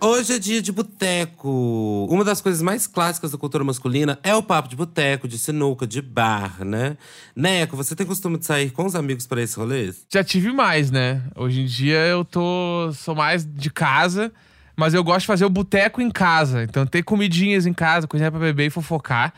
[0.00, 2.06] Hoje é dia de boteco.
[2.10, 5.86] Uma das coisas mais clássicas da cultura masculina é o papo de boteco, de sinuca,
[5.86, 6.96] de bar, né?
[7.34, 10.06] Neco, você tem costume de sair com os amigos para esse rolês?
[10.12, 11.22] Já tive mais, né?
[11.34, 14.32] Hoje em dia eu tô sou mais de casa,
[14.76, 16.62] mas eu gosto de fazer o boteco em casa.
[16.62, 19.32] Então ter comidinhas em casa, coisinha pra beber e fofocar,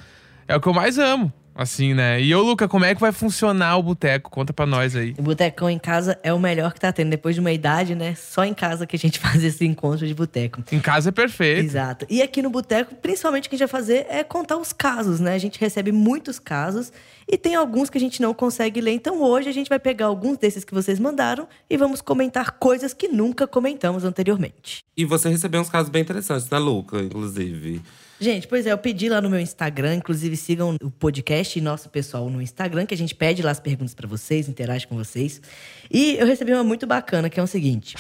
[0.46, 1.32] é o que eu mais amo.
[1.58, 2.22] Assim, né?
[2.22, 4.30] E ô, Luca, como é que vai funcionar o boteco?
[4.30, 5.12] Conta pra nós aí.
[5.18, 7.10] O botecão em casa é o melhor que tá tendo.
[7.10, 8.14] Depois de uma idade, né?
[8.14, 10.62] Só em casa que a gente faz esse encontro de boteco.
[10.70, 11.64] Em casa é perfeito.
[11.64, 12.06] Exato.
[12.08, 15.18] E aqui no boteco, principalmente o que a gente vai fazer é contar os casos,
[15.18, 15.34] né?
[15.34, 16.92] A gente recebe muitos casos
[17.26, 18.92] e tem alguns que a gente não consegue ler.
[18.92, 22.94] Então hoje a gente vai pegar alguns desses que vocês mandaram e vamos comentar coisas
[22.94, 24.84] que nunca comentamos anteriormente.
[24.96, 27.00] E você recebeu uns casos bem interessantes, né, Luca?
[27.00, 27.82] Inclusive.
[28.20, 31.88] Gente, pois é, eu pedi lá no meu Instagram, inclusive sigam o podcast e nosso
[31.88, 35.40] pessoal no Instagram, que a gente pede lá as perguntas pra vocês, interage com vocês.
[35.88, 37.96] E eu recebi uma muito bacana, que é o seguinte: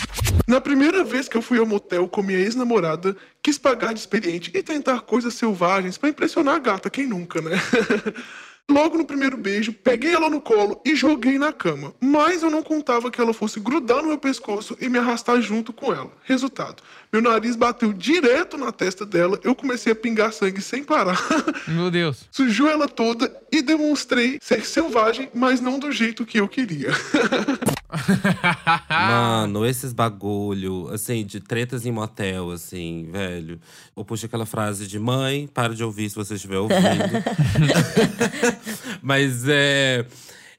[0.46, 4.50] Na primeira vez que eu fui ao motel com minha ex-namorada, quis pagar de experiente
[4.52, 7.52] e tentar coisas selvagens pra impressionar a gata, quem nunca, né?
[8.70, 11.94] Logo no primeiro beijo, peguei ela no colo e joguei na cama.
[11.98, 15.72] Mas eu não contava que ela fosse grudar no meu pescoço e me arrastar junto
[15.72, 16.12] com ela.
[16.24, 21.18] Resultado: meu nariz bateu direto na testa dela, eu comecei a pingar sangue sem parar.
[21.66, 22.26] Meu Deus.
[22.30, 26.90] Sujou ela toda e demonstrei ser selvagem, mas não do jeito que eu queria.
[28.90, 33.58] Mano, esses bagulho, assim, de tretas em motel, assim, velho.
[33.96, 36.78] Ou puxa aquela frase de mãe, para de ouvir se você estiver ouvindo.
[39.02, 40.04] Mas é.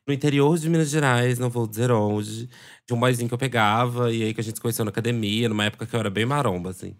[0.07, 2.49] No interior de Minas Gerais, não vou dizer onde,
[2.87, 5.47] de um boyzinho que eu pegava, e aí que a gente se conheceu na academia,
[5.47, 6.95] numa época que eu era bem maromba, assim.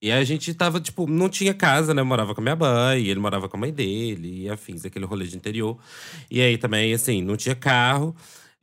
[0.00, 2.00] E aí a gente tava, tipo, não tinha casa, né?
[2.00, 5.04] Eu morava com a minha mãe, ele morava com a mãe dele, e afins, aquele
[5.04, 5.78] rolê de interior.
[6.30, 8.16] E aí também, assim, não tinha carro.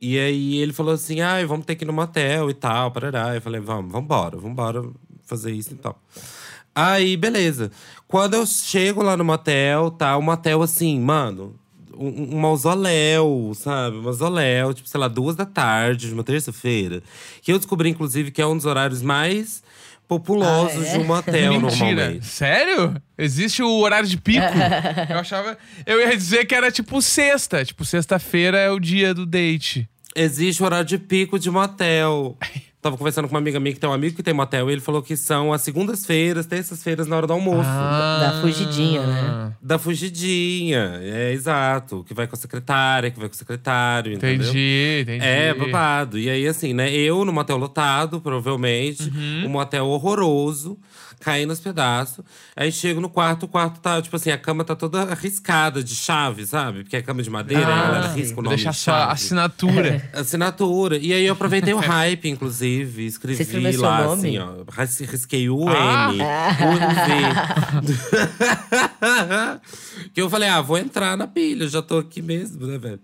[0.04, 3.36] E aí ele falou assim: ah, vamos ter que ir no motel e tal, parará.
[3.36, 4.82] Eu falei: vamos, vambora, vambora
[5.24, 5.96] fazer isso e tal.
[6.74, 7.70] Aí, beleza.
[8.08, 10.16] Quando eu chego lá no motel, tá?
[10.16, 11.54] O motel, assim, mano,
[11.94, 13.96] um, um mausoléu, sabe?
[13.98, 17.02] Um mausoléu, tipo, sei lá, duas da tarde, de uma terça-feira.
[17.40, 19.62] Que eu descobri, inclusive, que é um dos horários mais
[20.08, 20.92] populosos Ah, é?
[20.92, 21.60] de um motel, Mentira.
[21.60, 22.26] normalmente.
[22.26, 23.00] Sério?
[23.16, 24.44] Existe o horário de pico?
[25.08, 25.56] eu achava.
[25.86, 27.64] Eu ia dizer que era tipo sexta.
[27.64, 29.88] Tipo, sexta-feira é o dia do date.
[30.14, 32.36] Existe o horário de pico de motel.
[32.82, 34.80] Tava conversando com uma amiga minha que tem um amigo que tem motel e ele
[34.80, 37.62] falou que são as segundas-feiras, terças-feiras na hora do almoço.
[37.62, 39.52] Da fugidinha, né?
[39.62, 42.02] Da fugidinha, é exato.
[42.02, 44.48] Que vai com a secretária, que vai com o secretário, entendeu?
[44.48, 45.24] Entendi, entendi.
[45.24, 46.18] É, babado.
[46.18, 46.92] E aí, assim, né?
[46.92, 49.04] Eu no motel lotado, provavelmente.
[49.04, 49.44] Uhum.
[49.46, 50.76] Um motel horroroso,
[51.22, 52.24] caindo aos pedaços.
[52.56, 55.94] Aí chego no quarto, o quarto tá, tipo assim, a cama tá toda arriscada de
[55.94, 56.82] chave, sabe?
[56.82, 59.12] Porque é cama de madeira, aí a galera Ah, risca o nome Deixa de chave.
[59.12, 60.10] assinatura.
[60.12, 60.96] Assinatura.
[60.98, 63.10] E aí eu aproveitei o hype, inclusive.
[63.10, 64.20] Você Escrevi lá, nome?
[64.28, 64.64] assim, ó.
[64.80, 66.10] ris- Risquei o Ah.
[66.12, 66.78] M, o
[67.82, 67.92] V.
[70.12, 73.00] que eu falei, ah, vou entrar na pilha, já tô aqui mesmo, né, velho?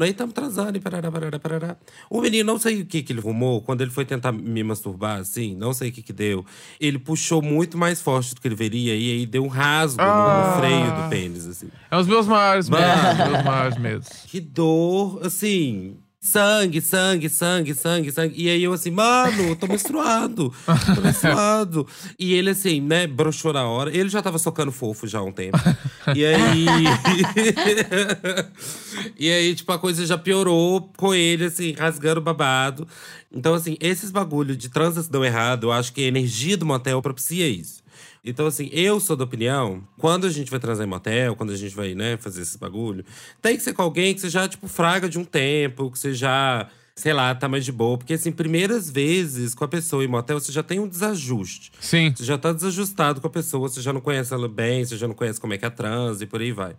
[0.00, 1.76] Aí tamo transando e parará, parará, parará.
[2.10, 5.18] O menino, não sei o que que ele rumou, quando ele foi tentar me masturbar,
[5.20, 6.44] assim, não sei o que que deu.
[6.80, 10.08] Ele puxou muito mais forte do que ele veria e aí deu um rasgo no-
[10.08, 10.54] Ah.
[10.54, 11.68] no freio do pênis, assim.
[11.90, 12.86] É os meus maiores medos.
[13.30, 14.08] meus maiores medos.
[14.26, 15.96] Que dor, assim.
[16.26, 18.34] Sangue, sangue, sangue, sangue, sangue.
[18.36, 20.52] E aí eu assim, mano, eu tô menstruado.
[20.94, 21.86] Tô menstruado.
[22.18, 23.96] E ele assim, né, broxou na hora.
[23.96, 25.56] Ele já tava socando fofo já há um tempo.
[26.16, 26.66] E aí.
[29.16, 32.88] e aí, tipo, a coisa já piorou com ele, assim, rasgando babado.
[33.32, 37.00] Então, assim, esses bagulho de transa dão errado, eu acho que a energia do motel
[37.00, 37.85] propicia isso.
[38.26, 41.56] Então, assim, eu sou da opinião, quando a gente vai transar em motel, quando a
[41.56, 43.04] gente vai, né, fazer esse bagulho,
[43.40, 46.12] tem que ser com alguém que você já, tipo, fraga de um tempo, que você
[46.12, 46.66] já,
[46.96, 47.96] sei lá, tá mais de boa.
[47.96, 51.70] Porque, assim, primeiras vezes com a pessoa em motel, você já tem um desajuste.
[51.78, 52.12] Sim.
[52.16, 55.06] Você já tá desajustado com a pessoa, você já não conhece ela bem, você já
[55.06, 56.74] não conhece como é que é a trans e por aí vai.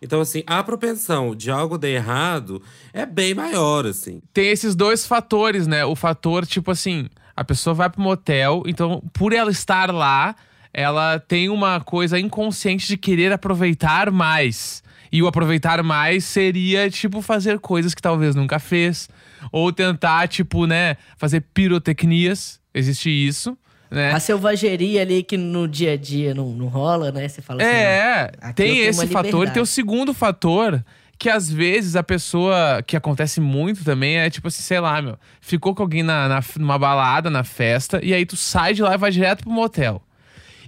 [0.00, 4.22] Então, assim, a propensão de algo dar errado é bem maior, assim.
[4.32, 5.84] Tem esses dois fatores, né?
[5.84, 10.36] O fator, tipo assim, a pessoa vai pro motel, então, por ela estar lá,
[10.72, 14.82] ela tem uma coisa inconsciente de querer aproveitar mais.
[15.10, 19.10] E o aproveitar mais seria, tipo, fazer coisas que talvez nunca fez.
[19.50, 22.58] Ou tentar, tipo, né, fazer pirotecnias.
[22.74, 23.56] Existe isso,
[23.92, 24.12] né?
[24.12, 27.28] A selvageria ali que no dia a dia não, não rola, né?
[27.28, 27.70] Você fala assim.
[27.70, 30.82] É, aqui tem esse fator e tem o segundo fator.
[31.18, 35.16] Que às vezes a pessoa, que acontece muito também, é tipo assim, sei lá, meu,
[35.40, 38.94] ficou com alguém na, na, numa balada, na festa, e aí tu sai de lá
[38.94, 40.02] e vai direto pro motel.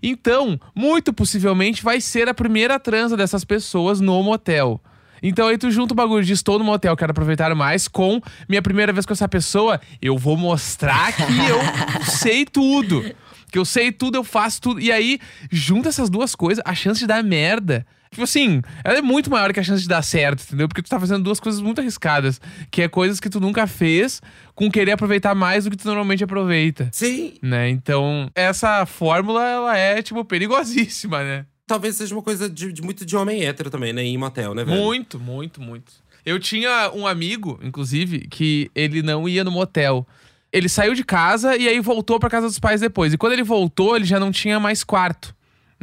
[0.06, 4.78] Então, muito possivelmente vai ser a primeira transa dessas pessoas no motel.
[5.22, 8.60] Então aí tu junta o bagulho de estou no motel, quero aproveitar mais, com minha
[8.60, 13.02] primeira vez com essa pessoa, eu vou mostrar que eu sei tudo.
[13.50, 14.78] Que eu sei tudo, eu faço tudo.
[14.78, 15.18] E aí,
[15.50, 17.86] junta essas duas coisas, a chance de dar merda.
[18.14, 20.69] Tipo assim, ela é muito maior que a chance de dar certo, entendeu?
[20.69, 22.40] Porque tu tá fazendo duas coisas muito arriscadas.
[22.70, 24.22] Que é coisas que tu nunca fez,
[24.55, 26.88] com querer aproveitar mais do que tu normalmente aproveita.
[26.93, 27.34] Sim.
[27.43, 27.69] Né?
[27.70, 31.44] Então, essa fórmula, ela é, tipo, perigosíssima, né?
[31.66, 34.05] Talvez seja uma coisa de, de muito de homem hétero também, né?
[34.05, 34.81] Em motel, né, velho?
[34.81, 35.93] Muito, muito, muito.
[36.25, 40.06] Eu tinha um amigo, inclusive, que ele não ia no motel.
[40.52, 43.12] Ele saiu de casa e aí voltou pra casa dos pais depois.
[43.12, 45.34] E quando ele voltou, ele já não tinha mais quarto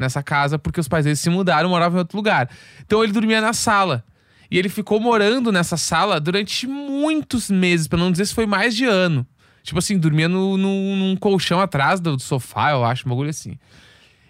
[0.02, 2.50] nessa casa, porque os pais dele se mudaram, moravam em outro lugar.
[2.86, 4.04] Então ele dormia na sala.
[4.50, 8.76] E ele ficou morando nessa sala durante muitos meses, pra não dizer se foi mais
[8.76, 9.26] de ano.
[9.64, 13.58] Tipo assim, dormia no, no- num colchão atrás do sofá, eu acho, um bagulho assim.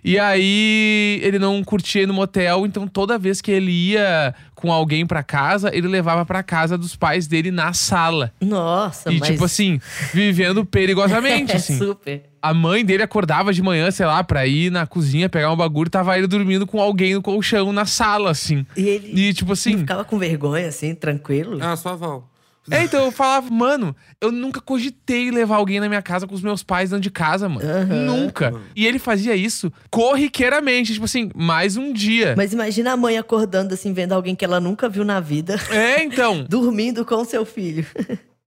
[0.03, 4.71] E aí ele não curtia ir no motel, então toda vez que ele ia com
[4.71, 8.33] alguém pra casa, ele levava pra casa dos pais dele na sala.
[8.41, 9.29] Nossa, e mas...
[9.29, 9.79] tipo assim,
[10.11, 11.77] vivendo perigosamente, é assim.
[11.77, 12.30] super.
[12.41, 15.89] A mãe dele acordava de manhã, sei lá, pra ir na cozinha pegar um bagulho,
[15.89, 18.65] tava ele dormindo com alguém no colchão na sala, assim.
[18.75, 21.59] E ele E tipo assim, ficava com vergonha, assim, tranquilo.
[21.61, 22.23] Ah, sua avó.
[22.69, 26.41] é, então eu falava, mano, eu nunca cogitei levar alguém na minha casa com os
[26.41, 27.61] meus pais dentro de casa, mano.
[28.05, 28.53] Nunca.
[28.75, 32.33] E ele fazia isso corriqueiramente, tipo assim, mais um dia.
[32.37, 36.03] Mas imagina a mãe acordando, assim, vendo alguém que ela nunca viu na vida, É,
[36.03, 36.43] então.
[36.49, 37.85] dormindo com seu filho.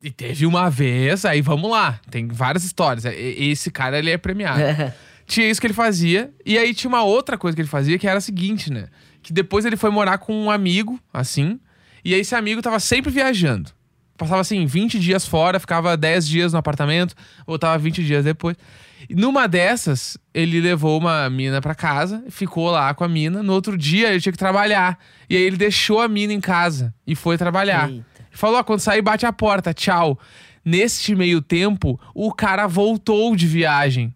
[0.04, 3.06] E teve uma vez, aí vamos lá, tem várias histórias.
[3.06, 4.60] Esse cara, ele é premiado.
[5.26, 8.06] Tinha isso que ele fazia, e aí tinha uma outra coisa que ele fazia, que
[8.06, 8.88] era a seguinte, né?
[9.22, 11.58] Que depois ele foi morar com um amigo, assim,
[12.04, 13.70] e aí esse amigo tava sempre viajando.
[14.18, 17.14] Passava, assim, 20 dias fora, ficava 10 dias no apartamento,
[17.46, 18.56] voltava 20 dias depois.
[19.08, 23.42] E numa dessas, ele levou uma mina pra casa, ficou lá com a mina.
[23.42, 24.98] No outro dia, ele tinha que trabalhar.
[25.28, 27.90] E aí ele deixou a mina em casa e foi trabalhar.
[27.90, 28.13] Eita.
[28.34, 30.18] Falou, ó, quando sair, bate a porta, tchau.
[30.64, 34.14] Neste meio tempo, o cara voltou de viagem.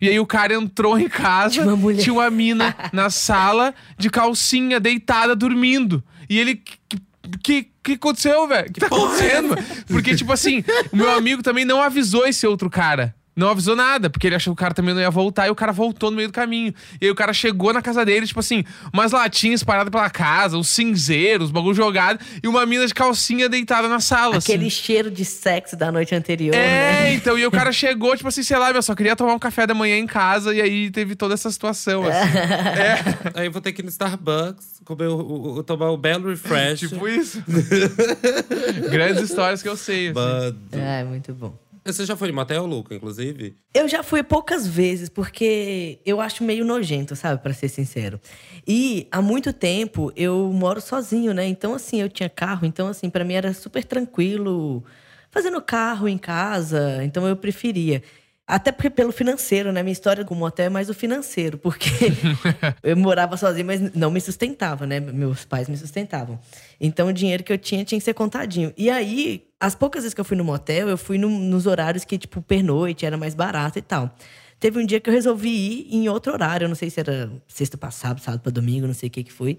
[0.00, 4.10] E aí o cara entrou em casa, Tinha uma tinha uma mina na sala, de
[4.10, 6.02] calcinha, deitada, dormindo.
[6.28, 6.56] E ele.
[6.56, 6.98] Que,
[7.40, 8.68] que, que aconteceu, velho?
[8.68, 9.56] O que tá acontecendo?
[9.86, 13.14] Porque, tipo assim, o meu amigo também não avisou esse outro cara.
[13.34, 15.54] Não avisou nada, porque ele achou que o cara também não ia voltar e o
[15.54, 16.74] cara voltou no meio do caminho.
[17.00, 18.62] E aí o cara chegou na casa dele, tipo assim,
[18.92, 23.88] umas latinhas espalhadas pela casa, uns cinzeiros, bagulho jogado, e uma mina de calcinha deitada
[23.88, 24.36] na sala.
[24.36, 24.70] Aquele assim.
[24.70, 27.08] cheiro de sexo da noite anterior, né?
[27.10, 29.38] É, então, e o cara chegou, tipo assim, sei lá, eu só queria tomar um
[29.38, 32.38] café da manhã em casa, e aí teve toda essa situação, assim.
[32.38, 33.02] É,
[33.40, 36.28] Aí eu vou ter que ir no Starbucks, comer o, o- o- tomar o belo
[36.28, 36.80] refresh.
[36.80, 37.42] tipo isso.
[38.90, 40.14] Grandes histórias que eu sei, assim.
[40.14, 40.58] Bud.
[40.72, 41.54] É, muito bom.
[41.84, 43.56] Você já foi em motel, Luca, inclusive?
[43.74, 47.42] Eu já fui poucas vezes, porque eu acho meio nojento, sabe?
[47.42, 48.20] Pra ser sincero.
[48.66, 51.44] E há muito tempo eu moro sozinho, né?
[51.46, 52.64] Então, assim, eu tinha carro.
[52.64, 54.84] Então, assim, pra mim era super tranquilo
[55.30, 57.02] fazendo carro em casa.
[57.02, 58.02] Então, eu preferia.
[58.46, 59.82] Até porque pelo financeiro, né?
[59.82, 61.56] Minha história com o motel é mais o financeiro.
[61.56, 61.88] Porque
[62.82, 64.98] eu morava sozinho, mas não me sustentava, né?
[65.00, 66.38] Meus pais me sustentavam.
[66.80, 68.72] Então, o dinheiro que eu tinha tinha que ser contadinho.
[68.76, 72.04] E aí, as poucas vezes que eu fui no motel, eu fui num- nos horários
[72.04, 74.14] que, tipo, pernoite, era mais barato e tal.
[74.58, 77.30] Teve um dia que eu resolvi ir em outro horário, eu não sei se era
[77.48, 79.58] sexta pra sábado, sábado pra domingo, não sei o que que foi.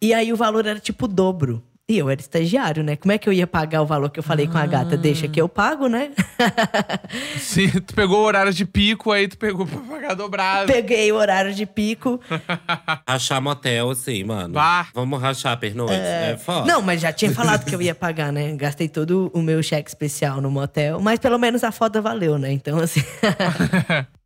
[0.00, 1.62] E aí o valor era tipo o dobro.
[1.92, 2.96] E eu era estagiário, né?
[2.96, 4.96] Como é que eu ia pagar o valor que eu falei com a gata?
[4.96, 6.10] Deixa que eu pago, né?
[7.36, 10.72] Sim, tu pegou o horário de pico, aí tu pegou pra pagar dobrado.
[10.72, 12.18] Peguei o horário de pico.
[13.06, 14.54] Rachar motel, assim, mano.
[14.54, 14.86] Bah.
[14.94, 15.92] Vamos rachar pernoite.
[15.92, 16.64] É, foda.
[16.64, 18.56] Não, mas já tinha falado que eu ia pagar, né?
[18.56, 22.52] Gastei todo o meu cheque especial no motel, mas pelo menos a foda valeu, né?
[22.52, 23.02] Então, assim.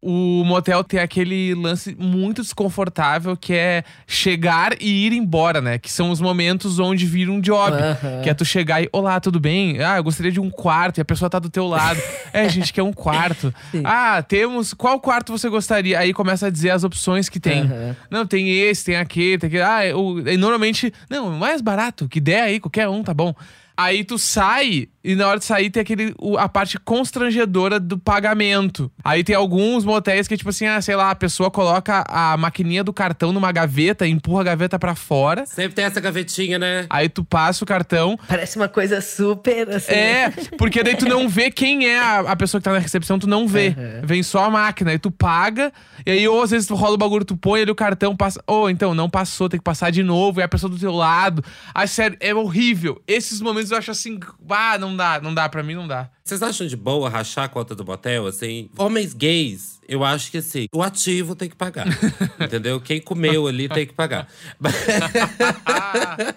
[0.08, 5.78] O motel tem aquele lance muito desconfortável que é chegar e ir embora, né?
[5.78, 7.76] Que são os momentos onde vira um job.
[7.76, 8.22] Aham.
[8.22, 9.82] Que é tu chegar e, olá, tudo bem?
[9.82, 12.00] Ah, eu gostaria de um quarto e a pessoa tá do teu lado.
[12.32, 13.52] é, gente quer um quarto.
[13.72, 13.82] Sim.
[13.84, 14.72] Ah, temos.
[14.72, 15.98] Qual quarto você gostaria?
[15.98, 17.62] Aí começa a dizer as opções que tem.
[17.62, 17.96] Aham.
[18.08, 19.62] Não, tem esse, tem aquele, tem aquele.
[19.64, 20.92] Ah, eu, e normalmente.
[21.10, 23.34] Não, mais barato, que der aí, qualquer um, tá bom.
[23.76, 28.90] Aí tu sai e na hora de sair tem aquele, a parte constrangedora do pagamento.
[29.04, 32.82] Aí tem alguns motéis que, tipo assim, ah, sei lá, a pessoa coloca a maquininha
[32.82, 35.46] do cartão numa gaveta, empurra a gaveta pra fora.
[35.46, 36.86] Sempre tem essa gavetinha, né?
[36.90, 38.18] Aí tu passa o cartão.
[38.26, 39.92] Parece uma coisa super assim.
[39.92, 43.16] É, porque daí tu não vê quem é a, a pessoa que tá na recepção,
[43.16, 43.68] tu não vê.
[43.68, 44.06] Uhum.
[44.06, 44.90] Vem só a máquina.
[44.90, 45.72] Aí tu paga,
[46.04, 48.42] e aí, ou às vezes tu rola o bagulho, tu põe ali o cartão, passa.
[48.44, 51.44] Ou então, não passou, tem que passar de novo, e a pessoa do teu lado.
[51.72, 53.00] Ai, sério, é horrível.
[53.06, 54.18] Esses momentos eu acho assim,
[54.50, 56.08] ah, não dá, não dá, pra mim não dá.
[56.24, 58.70] Vocês acham de boa rachar a conta do motel, assim?
[58.76, 61.86] Homens gays, eu acho que assim, o ativo tem que pagar.
[62.40, 62.80] entendeu?
[62.80, 64.28] Quem comeu ali tem que pagar.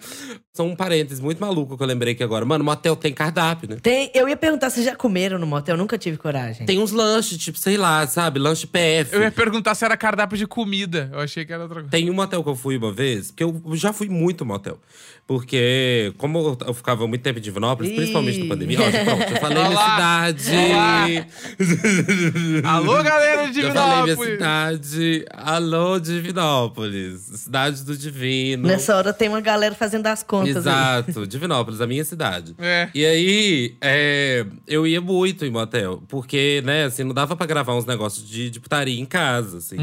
[0.53, 2.45] São um parênteses muito maluco que eu lembrei aqui agora.
[2.45, 3.77] Mano, motel tem cardápio, né?
[3.81, 6.65] Tem, eu ia perguntar se já comeram no motel, nunca tive coragem.
[6.65, 8.39] Tem uns lanches, tipo, sei lá, sabe?
[8.39, 9.15] Lanche PF.
[9.15, 11.09] Eu ia perguntar se era cardápio de comida.
[11.13, 11.89] Eu achei que era outra coisa.
[11.89, 14.79] Tem um motel que eu fui uma vez, porque eu já fui muito motel.
[15.29, 17.95] Porque, como eu ficava muito tempo em Divinópolis, Ih.
[17.95, 20.31] principalmente na pandemia, ó, pronto, eu falei Olá.
[20.31, 21.27] minha cidade.
[22.65, 24.33] Alô, galera de Já falei minha Divinópolis!
[24.33, 25.25] cidade.
[25.31, 27.21] Alô, Divinópolis.
[27.21, 28.67] Cidade do Divino.
[28.67, 30.55] Nessa hora tem uma galera fazendo as contas.
[30.67, 30.73] aí.
[30.73, 32.55] Exato, Divinópolis, a minha cidade.
[32.57, 32.89] É.
[32.93, 37.75] E aí, é, eu ia muito em motel, porque, né, assim, não dava pra gravar
[37.75, 39.77] uns negócios de, de putaria em casa, assim.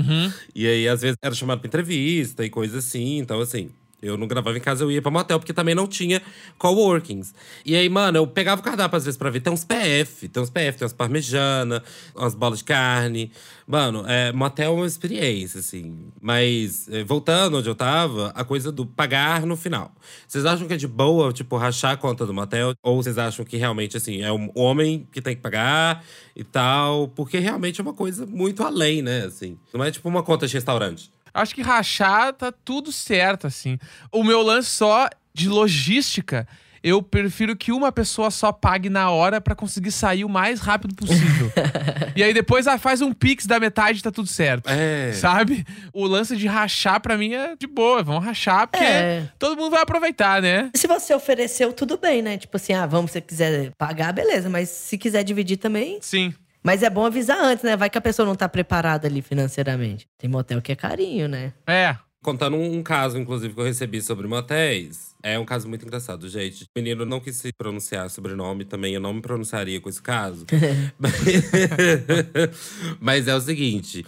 [0.55, 3.71] E aí, às vezes, era chamado pra entrevista e coisa assim, então, assim.
[4.03, 6.21] Eu não gravava em casa, eu ia pra motel, porque também não tinha
[6.59, 7.35] coworkings.
[7.65, 9.41] E aí, mano, eu pegava o cardápio às vezes pra ver.
[9.41, 11.83] Tem uns PF, tem uns PF, tem umas parmejana,
[12.15, 13.33] umas bolas de carne.
[13.67, 16.12] Mano, é, motel é uma experiência, assim.
[16.21, 19.93] Mas, é, voltando onde eu tava, a coisa do pagar no final.
[20.29, 22.75] Vocês acham que é de boa, tipo, rachar a conta do motel?
[22.83, 27.09] Ou vocês acham que realmente, assim, é o homem que tem que pagar e tal?
[27.09, 29.59] Porque realmente é uma coisa muito além, né, assim.
[29.73, 31.16] Não é tipo uma conta de restaurante.
[31.37, 33.78] Acho que rachar tá tudo certo, assim.
[34.11, 36.49] O meu lance só de logística,
[36.83, 40.95] eu prefiro que uma pessoa só pague na hora pra conseguir sair o mais rápido
[40.95, 41.52] possível.
[42.16, 44.69] e aí depois ah, faz um pix da metade e tá tudo certo.
[44.71, 45.12] É.
[45.12, 45.66] Sabe?
[45.93, 48.02] O lance de rachar pra mim é de boa.
[48.02, 49.28] Vamos rachar porque É.
[49.38, 50.71] todo mundo vai aproveitar, né?
[50.75, 52.38] Se você ofereceu, tudo bem, né?
[52.38, 54.49] Tipo assim, ah, vamos, se você quiser pagar, beleza.
[54.49, 55.99] Mas se quiser dividir também.
[56.00, 56.33] Sim.
[56.67, 57.77] Mas é bom avisar antes, né?
[57.77, 60.09] Vai que a pessoa não tá preparada ali financeiramente.
[60.19, 61.53] Tem motel que é carinho, né?
[61.65, 61.97] É.
[62.25, 65.15] Contando um, um caso, inclusive, que eu recebi sobre motéis.
[65.23, 66.65] É um caso muito engraçado, gente.
[66.65, 68.95] O menino não quis se pronunciar sobre o nome também.
[68.95, 70.45] Eu não me pronunciaria com esse caso.
[72.99, 74.05] Mas é o seguinte.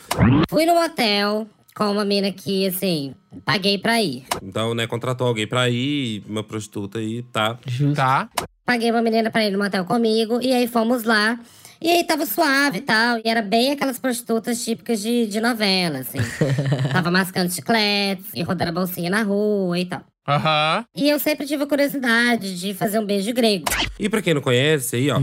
[0.50, 1.47] Fui no motel
[1.77, 4.25] com uma mina que, assim, paguei pra ir.
[4.43, 7.57] Então, né, contratou alguém pra ir, uma prostituta aí, tá?
[7.65, 7.95] Justo.
[7.95, 8.29] Tá.
[8.67, 11.38] Paguei uma menina pra ir no motel comigo, e aí fomos lá.
[11.80, 16.00] E aí tava suave e tal, e era bem aquelas prostitutas típicas de, de novela,
[16.00, 16.18] assim.
[16.92, 20.02] tava mascando chicletes e rodando a bolsinha na rua e tal.
[20.26, 20.85] Aham.
[20.94, 23.64] E eu sempre tive a curiosidade de fazer um beijo grego.
[23.99, 25.20] E pra quem não conhece, aí, ó.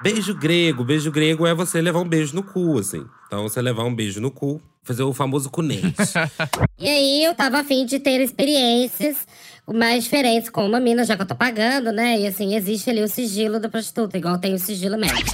[0.00, 0.84] Beijo grego.
[0.84, 3.04] Beijo grego é você levar um beijo no cu, assim.
[3.26, 5.82] Então, você levar um beijo no cu, fazer o famoso cunês.
[6.80, 9.26] E aí eu tava afim de ter experiências
[9.74, 12.18] mais diferentes com uma mina, já que eu tô pagando, né?
[12.20, 15.30] E assim, existe ali o sigilo da prostituta, igual tem o sigilo médico.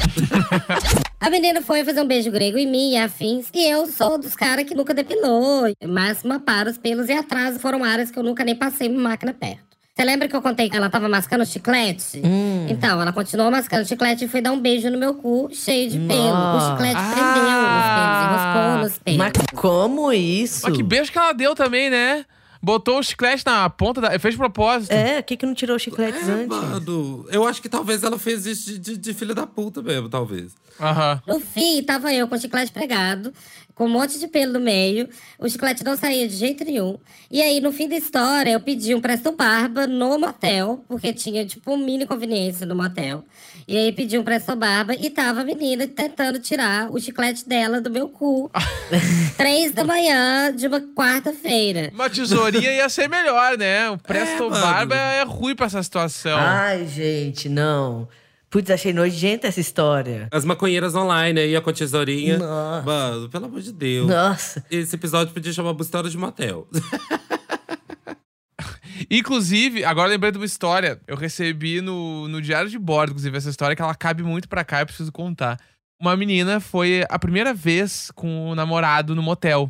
[1.21, 3.47] A menina foi fazer um beijo grego em mim e afins.
[3.55, 5.65] E eu sou dos caras que nunca depilou.
[5.87, 9.33] Máxima para os pelos e atrás foram áreas que eu nunca nem passei uma máquina
[9.33, 9.65] perto.
[9.97, 12.21] Você lembra que eu contei que ela tava mascando chiclete?
[12.69, 15.99] Então, ela continuou mascando chiclete e foi dar um beijo no meu cu, cheio de
[16.01, 16.31] pelo.
[16.31, 16.67] Nossa.
[16.67, 17.13] O chiclete Ah.
[17.15, 19.19] prendeu nos pelos, enroscou nos pelos.
[19.19, 20.61] Mas como isso?
[20.65, 22.25] Mas que beijo que ela deu também, né?
[22.65, 24.19] Botou o chiclete na ponta da.
[24.19, 24.91] Fez propósito.
[24.91, 26.49] É, que, que não tirou os chicletes É, antes?
[26.49, 27.27] mano.
[27.31, 30.53] Eu acho que talvez ela fez isso de, de, de filha da puta mesmo, talvez.
[30.81, 31.23] Aham.
[31.27, 33.33] No fim, tava eu com o chiclete pregado,
[33.75, 35.09] com um monte de pelo no meio.
[35.39, 36.99] O chiclete não saía de jeito nenhum.
[37.31, 41.45] E aí, no fim da história, eu pedi um presto barba no motel, porque tinha,
[41.45, 43.25] tipo, um mini conveniência no motel.
[43.67, 47.81] E aí, pedi um presto barba e tava a menina tentando tirar o chiclete dela
[47.81, 48.51] do meu cu.
[49.37, 51.91] Três da manhã de uma quarta-feira.
[51.93, 53.91] Uma tesourinha ia ser melhor, né?
[53.91, 54.61] O Presto mano.
[54.65, 56.39] Barba é ruim pra essa situação.
[56.39, 58.09] Ai, gente, não.
[58.55, 60.29] Putz, achei nojenta essa história.
[60.31, 62.39] As maconheiras online aí, com a tesourinha.
[62.39, 62.87] Nossa.
[62.87, 64.07] Mano, pelo amor de Deus.
[64.07, 64.65] Nossa.
[64.71, 66.69] Esse episódio podia chamar História de Motel.
[69.11, 71.01] Inclusive, agora lembrei de uma história.
[71.05, 74.63] Eu recebi no, no Diário de Bordo, inclusive, essa história que ela cabe muito pra
[74.63, 75.59] cá, eu preciso contar.
[76.01, 79.69] Uma menina foi a primeira vez com o namorado no motel.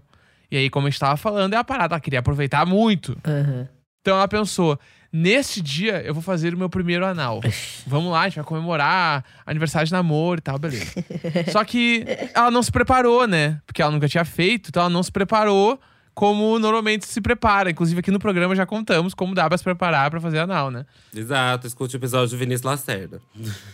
[0.51, 3.17] E aí, como a gente tava falando, é a parada, ela queria aproveitar muito.
[3.27, 3.67] Aham.
[4.03, 4.79] Então ela pensou:
[5.15, 7.41] neste dia eu vou fazer o meu primeiro anal.
[7.87, 10.91] Vamos lá, a gente vai comemorar aniversário de namoro e tal, beleza.
[11.53, 12.05] Só que
[12.35, 13.61] ela não se preparou, né?
[13.65, 15.79] Porque ela nunca tinha feito, então ela não se preparou
[16.13, 17.71] como normalmente se prepara.
[17.71, 20.85] Inclusive aqui no programa já contamos como dá pra se preparar pra fazer anal, né?
[21.15, 23.21] Exato, escute o episódio do Vinícius Lacerda.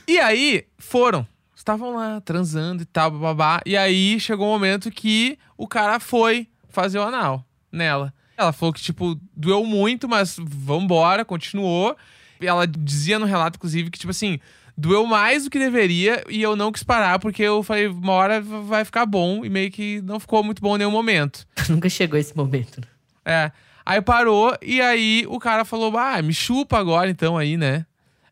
[0.07, 1.27] E aí, foram.
[1.57, 3.61] Estavam lá transando e tal, babá.
[3.65, 8.13] E aí chegou um momento que o cara foi fazer o anal nela.
[8.41, 11.97] Ela falou que, tipo, doeu muito, mas vambora, continuou.
[12.41, 14.41] E ela dizia no relato, inclusive, que, tipo assim,
[14.77, 18.41] doeu mais do que deveria e eu não quis parar, porque eu falei, uma hora
[18.41, 19.45] vai ficar bom.
[19.45, 21.47] E meio que não ficou muito bom em nenhum momento.
[21.69, 22.81] Nunca chegou esse momento.
[22.81, 22.87] né?
[23.25, 23.53] É.
[23.85, 27.85] Aí parou e aí o cara falou: Ah, me chupa agora então aí, né?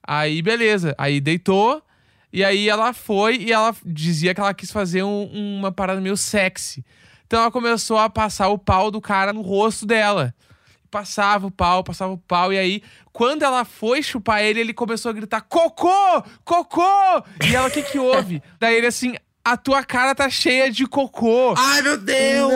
[0.02, 0.94] Aí, beleza.
[0.96, 1.82] Aí deitou.
[2.32, 6.16] E aí ela foi e ela dizia que ela quis fazer um- uma parada meio
[6.16, 6.84] sexy.
[7.28, 10.34] Então ela começou a passar o pau do cara no rosto dela.
[10.90, 12.50] Passava o pau, passava o pau.
[12.50, 12.82] E aí,
[13.12, 16.22] quando ela foi chupar ele, ele começou a gritar: Cocô!
[16.42, 16.82] Cocô!
[17.46, 18.42] E ela, o que que houve?
[18.58, 19.14] Daí ele assim.
[19.44, 21.54] A tua cara tá cheia de cocô.
[21.56, 22.52] Ai, meu Deus!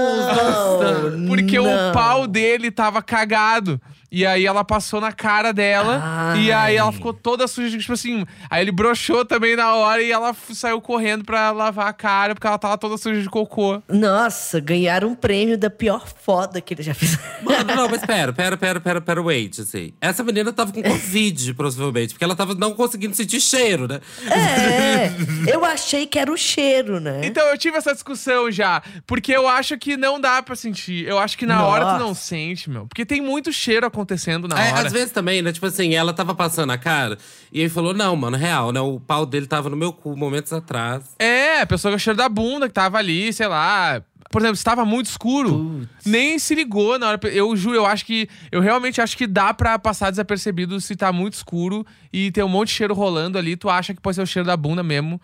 [1.17, 1.65] Não, Porque não.
[1.65, 3.81] o pau dele tava cagado.
[4.13, 5.99] E aí ela passou na cara dela.
[6.05, 6.43] Ai.
[6.43, 8.27] E aí ela ficou toda suja, tipo assim.
[8.51, 12.47] Aí ele broxou também na hora e ela saiu correndo pra lavar a cara, porque
[12.47, 13.83] ela tava toda suja de cocô.
[13.89, 17.19] Nossa, ganharam um prêmio da pior foda que ele já fez.
[17.43, 19.95] Mano, não, mas pera, pera, pera, pera, pera, wait, assim.
[19.99, 23.99] Essa menina tava com Covid, provavelmente, porque ela tava não conseguindo sentir cheiro, né?
[24.31, 25.11] É,
[25.51, 27.23] eu achei que era o cheiro, né?
[27.25, 28.83] Então eu tive essa discussão já.
[29.07, 31.09] Porque eu acho que não dá pra sentir.
[31.09, 32.05] Eu acho que na hora tu Nossa.
[32.05, 32.87] não sente, meu.
[32.87, 34.02] Porque tem muito cheiro acontecendo
[34.49, 34.87] na É, hora.
[34.87, 35.53] às vezes também, né?
[35.53, 37.17] Tipo assim, ela tava passando a cara
[37.53, 38.81] e aí falou: não, mano, real, né?
[38.81, 41.03] O pau dele tava no meu cu momentos atrás.
[41.19, 44.03] É, a pessoa com o cheiro da bunda que tava ali, sei lá.
[44.33, 47.21] Por exemplo, se tava muito escuro, nem se ligou na hora.
[47.29, 48.27] Eu juro, eu acho que.
[48.51, 52.49] Eu realmente acho que dá pra passar desapercebido se tá muito escuro e tem um
[52.49, 53.57] monte de cheiro rolando ali.
[53.57, 55.21] Tu acha que pode ser o cheiro da bunda mesmo.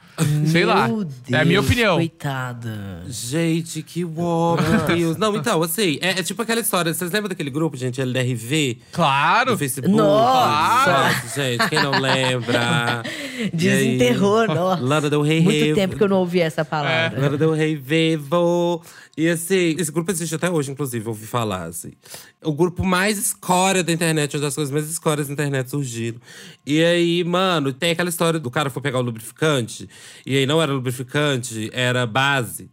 [0.47, 0.87] sei lá.
[0.89, 1.97] Meu é a minha Deus, opinião.
[1.97, 3.03] Coitada.
[3.09, 5.17] Gente, que uó, meu Deus.
[5.17, 6.93] Não, então, assim, é, é tipo aquela história.
[6.93, 8.79] Vocês lembram daquele grupo, gente, LDRV?
[8.93, 9.53] Claro.
[9.53, 9.97] No Facebook?
[9.97, 11.09] Nossa!
[11.09, 13.03] Nossa, gente, quem não lembra?
[13.53, 14.83] Desenterrou, nossa.
[14.83, 15.41] Lana Del Rey.
[15.41, 17.19] Muito tempo que eu não ouvi essa palavra.
[17.19, 18.83] Lana Del Rey Vivo.
[19.17, 21.93] E assim, esse grupo existe até hoje, inclusive, eu ouvi falar, assim.
[22.43, 26.21] O grupo mais escória da internet, onde as coisas mais escórias da internet surgiram.
[26.67, 29.89] E aí, mano, tem aquela história do cara foi pegar o lubrificante,
[30.25, 32.71] e aí não era lubrificante, era base.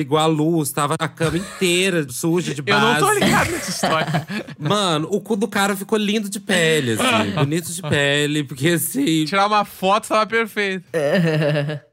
[0.00, 3.00] Igual a luz, tava a cama inteira suja de Eu base.
[3.00, 4.26] não tô ligado nessa história.
[4.56, 7.30] Mano, o cu do cara ficou lindo de pele, assim.
[7.34, 9.24] bonito de pele, porque assim.
[9.24, 10.84] Tirar uma foto tava perfeito.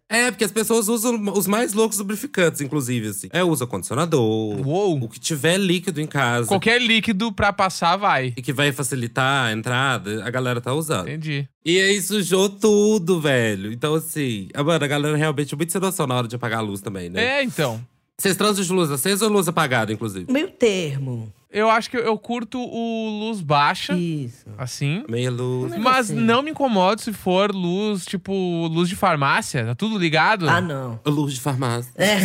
[0.07, 3.27] É, porque as pessoas usam os mais loucos lubrificantes, inclusive, assim.
[3.33, 4.21] É, usa condicionador.
[4.65, 5.03] Uou.
[5.03, 6.47] O que tiver líquido em casa.
[6.47, 8.33] Qualquer líquido pra passar, vai.
[8.38, 11.07] E que vai facilitar a entrada, a galera tá usando.
[11.07, 11.47] Entendi.
[11.65, 13.71] E aí sujou tudo, velho.
[13.71, 16.59] Então, assim, a- mano, a galera realmente é muito sem noção na hora de apagar
[16.59, 17.39] a luz também, né?
[17.39, 17.81] É, então.
[18.18, 20.31] Vocês transam de luz acesa ou luz apagada, inclusive?
[20.31, 21.33] Meio termo.
[21.57, 24.46] Eu acho que eu, eu curto o luz baixa, Isso.
[24.57, 25.03] assim.
[25.09, 25.72] Meia luz.
[25.72, 26.20] Mas- Mas assim.
[26.20, 28.33] não me incomodo se for luz, tipo,
[28.68, 30.50] luz de farmácia, tá tudo ligado.
[30.50, 31.00] Ah, não.
[31.05, 31.91] Luz de farmácia.
[31.96, 32.20] É.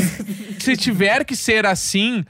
[0.59, 2.25] Se tiver que ser assim,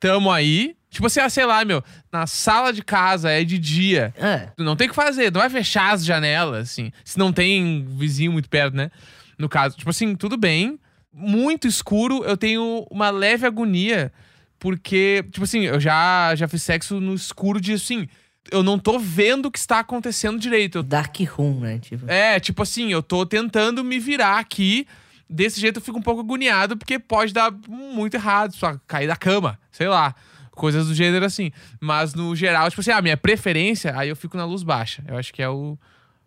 [0.00, 0.74] tamo aí.
[0.88, 4.14] Tipo assim, ah, sei lá, meu, na sala de casa é de dia.
[4.16, 4.48] É.
[4.58, 6.90] Não tem o que fazer, não vai fechar as janelas, assim.
[7.04, 8.90] Se não tem vizinho muito perto, né?
[9.38, 10.78] No caso, tipo assim, tudo bem.
[11.12, 14.10] Muito escuro, eu tenho uma leve agonia.
[14.58, 18.08] Porque, tipo assim, eu já, já fiz sexo no escuro de assim.
[18.50, 20.78] Eu não tô vendo o que está acontecendo direito.
[20.78, 21.78] Eu Dark Room, né?
[21.78, 22.08] Tipo.
[22.08, 24.86] é, tipo assim, eu tô tentando me virar aqui.
[25.28, 29.16] Desse jeito eu fico um pouco agoniado, porque pode dar muito errado, só cair da
[29.16, 30.14] cama, sei lá.
[30.52, 31.50] Coisas do gênero assim.
[31.80, 35.04] Mas no geral, tipo assim, a minha preferência, aí eu fico na luz baixa.
[35.06, 35.76] Eu acho que é o.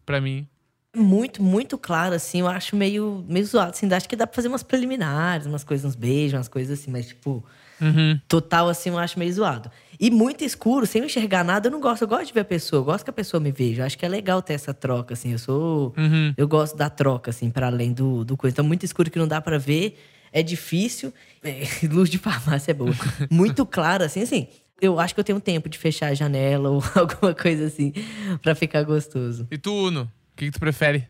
[0.05, 0.47] Pra mim.
[0.95, 2.41] Muito, muito claro, assim.
[2.41, 3.91] Eu acho meio, meio zoado, assim.
[3.91, 6.91] Acho que dá pra fazer umas preliminares, umas coisas, uns beijos, umas coisas assim.
[6.91, 7.43] Mas, tipo,
[7.81, 8.19] Uhum.
[8.27, 9.71] total, assim, eu acho meio zoado.
[9.99, 12.03] E muito escuro, sem enxergar nada, eu não gosto.
[12.03, 12.79] Eu gosto de ver a pessoa.
[12.79, 13.81] Eu gosto que a pessoa me veja.
[13.81, 15.33] Eu acho que é legal ter essa troca, assim.
[15.33, 15.93] Eu sou...
[15.97, 16.33] Uhum.
[16.37, 18.53] Eu gosto da troca, assim, para além do, do coisa.
[18.53, 19.99] Então, muito escuro que não dá pra ver.
[20.31, 21.13] É difícil.
[21.43, 22.93] É, luz de farmácia é boa.
[23.29, 24.47] Muito claro, assim, assim.
[24.81, 27.93] Eu acho que eu tenho tempo de fechar a janela ou alguma coisa assim,
[28.41, 29.47] pra ficar gostoso.
[29.51, 30.03] E tu, Uno?
[30.03, 31.07] O que, que tu prefere?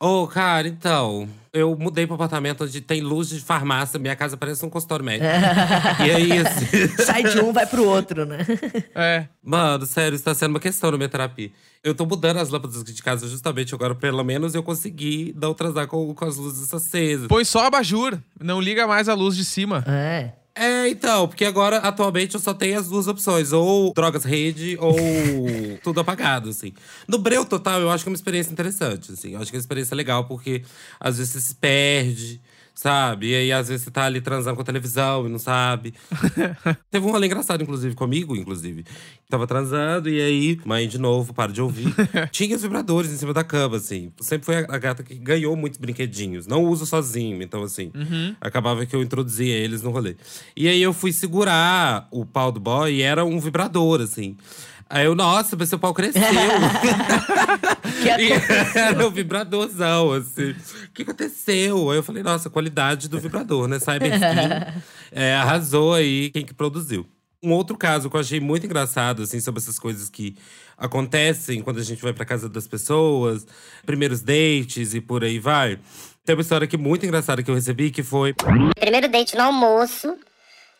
[0.00, 1.28] Ô, cara, então.
[1.52, 3.98] Eu mudei pro apartamento onde tem luz de farmácia.
[3.98, 5.26] Minha casa parece um consultório médico.
[6.06, 6.88] e aí, assim.
[7.04, 8.38] Sai de um, vai pro outro, né?
[8.94, 9.26] É.
[9.42, 11.50] Mano, sério, isso tá sendo uma questão na minha terapia.
[11.82, 15.86] Eu tô mudando as lâmpadas de casa justamente agora, pelo menos eu consegui não transar
[15.86, 17.26] com, com as luzes acesas.
[17.26, 18.18] Põe só abajur.
[18.40, 19.84] Não liga mais a luz de cima.
[19.86, 20.32] É.
[20.60, 23.50] É, então, porque agora, atualmente, eu só tenho as duas opções.
[23.50, 24.94] Ou drogas rede, ou
[25.82, 26.74] tudo apagado, assim.
[27.08, 29.30] No Breu Total, eu acho que é uma experiência interessante, assim.
[29.32, 30.62] Eu acho que é uma experiência legal, porque
[31.00, 32.42] às vezes você se perde,
[32.74, 33.30] sabe?
[33.30, 35.94] E aí, às vezes, você tá ali transando com a televisão e não sabe.
[36.90, 38.84] Teve um rolê engraçado, inclusive, comigo, inclusive.
[39.28, 41.94] Tava transando, e aí, mãe, de novo, para de ouvir.
[42.32, 44.12] Tinha os vibradores em cima da cama, assim.
[44.20, 46.46] Sempre foi a gata que ganhou muitos brinquedinhos.
[46.46, 47.92] Não uso sozinho, então, assim,
[48.40, 50.16] acabava que eu introduzia eles no rolê.
[50.56, 54.36] E aí eu fui segurar o pau do boy e era um vibrador, assim.
[54.90, 56.20] Aí eu, nossa, mas seu pau cresceu.
[58.02, 60.50] Que é era um vibradorzão, assim.
[60.50, 61.90] O que aconteceu?
[61.90, 63.78] Aí eu falei, nossa, qualidade do vibrador, né?
[63.78, 67.06] Cyber Skin, é, arrasou aí quem que produziu.
[67.42, 70.34] Um outro caso que eu achei muito engraçado, assim, sobre essas coisas que
[70.76, 73.46] acontecem quando a gente vai pra casa das pessoas,
[73.84, 75.78] primeiros dates e por aí vai.
[76.24, 78.34] Tem uma história aqui muito engraçada que eu recebi, que foi…
[78.34, 80.16] Primeiro date no almoço,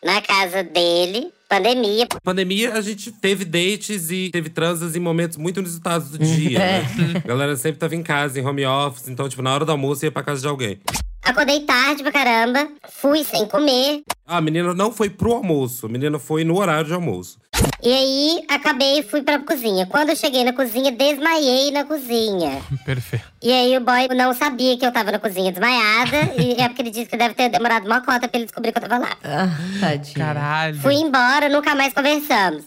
[0.03, 2.07] na casa dele, pandemia.
[2.23, 6.83] Pandemia, a gente teve dates e teve transas em momentos muito inusitados do dia, né?
[7.25, 9.09] A galera sempre tava em casa, em home office.
[9.09, 10.79] Então, tipo, na hora do almoço ia pra casa de alguém.
[11.23, 14.03] Acordei tarde pra caramba, fui sem comer.
[14.27, 17.39] Ah, A menina não foi pro almoço, a menina foi no horário de almoço.
[17.83, 19.87] E aí, acabei e fui pra cozinha.
[19.87, 22.61] Quando eu cheguei na cozinha, desmaiei na cozinha.
[22.85, 23.25] Perfeito.
[23.43, 26.35] E aí, o boy não sabia que eu tava na cozinha desmaiada.
[26.39, 28.79] e é porque ele disse que deve ter demorado uma cota pra ele descobrir que
[28.79, 29.17] eu tava lá.
[29.25, 29.49] Ah,
[29.81, 30.15] tadinho.
[30.15, 30.77] Caralho.
[30.79, 32.67] Fui embora, nunca mais conversamos.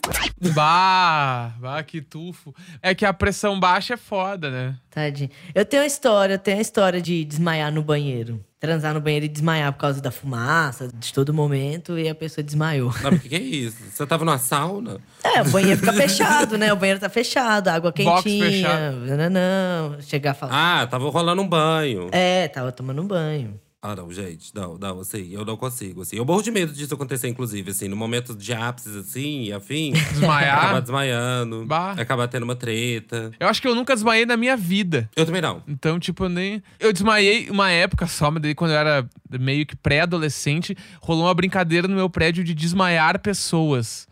[0.56, 2.54] Bah, bah, que tufo.
[2.82, 4.76] É que a pressão baixa é foda, né?
[4.90, 5.30] Tadinho.
[5.54, 8.44] Eu tenho uma história, eu tenho uma história de desmaiar no banheiro.
[8.64, 12.42] Transar no banheiro e desmaiar por causa da fumaça, de todo momento, e a pessoa
[12.42, 12.94] desmaiou.
[13.04, 13.76] Não, mas o que, que é isso?
[13.92, 15.02] Você tava numa sauna?
[15.22, 16.72] É, o banheiro fica fechado, né?
[16.72, 18.46] O banheiro tá fechado, água quentinha.
[18.46, 18.96] fechado.
[19.18, 20.02] Não, não.
[20.02, 20.82] Chegar a falar.
[20.82, 22.08] Ah, tava rolando um banho.
[22.14, 23.60] É, tava tomando um banho.
[23.86, 26.16] Ah, não, gente, não, não, assim, eu não consigo, assim.
[26.16, 29.92] Eu morro de medo disso acontecer, inclusive, assim, no momento de ápices, assim, afim.
[30.14, 30.58] Desmaiar?
[30.58, 31.92] acabar desmaiando, Bah.
[31.92, 33.32] acabar tendo uma treta.
[33.38, 35.10] Eu acho que eu nunca desmaiei na minha vida.
[35.18, 35.62] Eu também não.
[35.68, 36.64] Então, tipo, eu nem.
[36.80, 41.34] Eu desmaiei uma época só, mas daí quando eu era meio que pré-adolescente, rolou uma
[41.34, 44.08] brincadeira no meu prédio de desmaiar pessoas.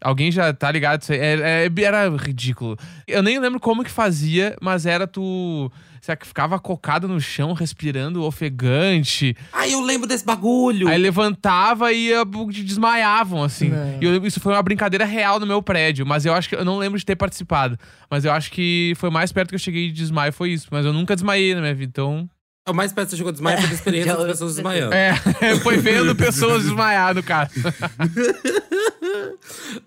[0.00, 1.02] Alguém já tá ligado?
[1.02, 1.18] Isso aí?
[1.18, 2.76] É- é- Era ridículo.
[3.06, 5.70] Eu nem lembro como que fazia, mas era tu.
[6.00, 9.36] Será que ficava cocado no chão, respirando ofegante?
[9.52, 10.86] Ai, eu lembro desse bagulho!
[10.88, 12.24] Aí levantava e ia-
[12.64, 13.70] desmaiavam, assim.
[14.00, 16.64] E eu- isso foi uma brincadeira real no meu prédio, mas eu acho que eu
[16.64, 17.76] não lembro de ter participado.
[18.10, 20.68] Mas eu acho que foi mais perto que eu cheguei de desmaio, foi isso.
[20.70, 22.28] Mas eu nunca desmaiei na minha vida, então.
[22.68, 24.94] O mais perto que você chegou a desmaiar foi da experiência das ouvi pessoas desmaiando.
[24.94, 25.14] É,
[25.62, 27.52] foi vendo pessoas desmaiar no caso.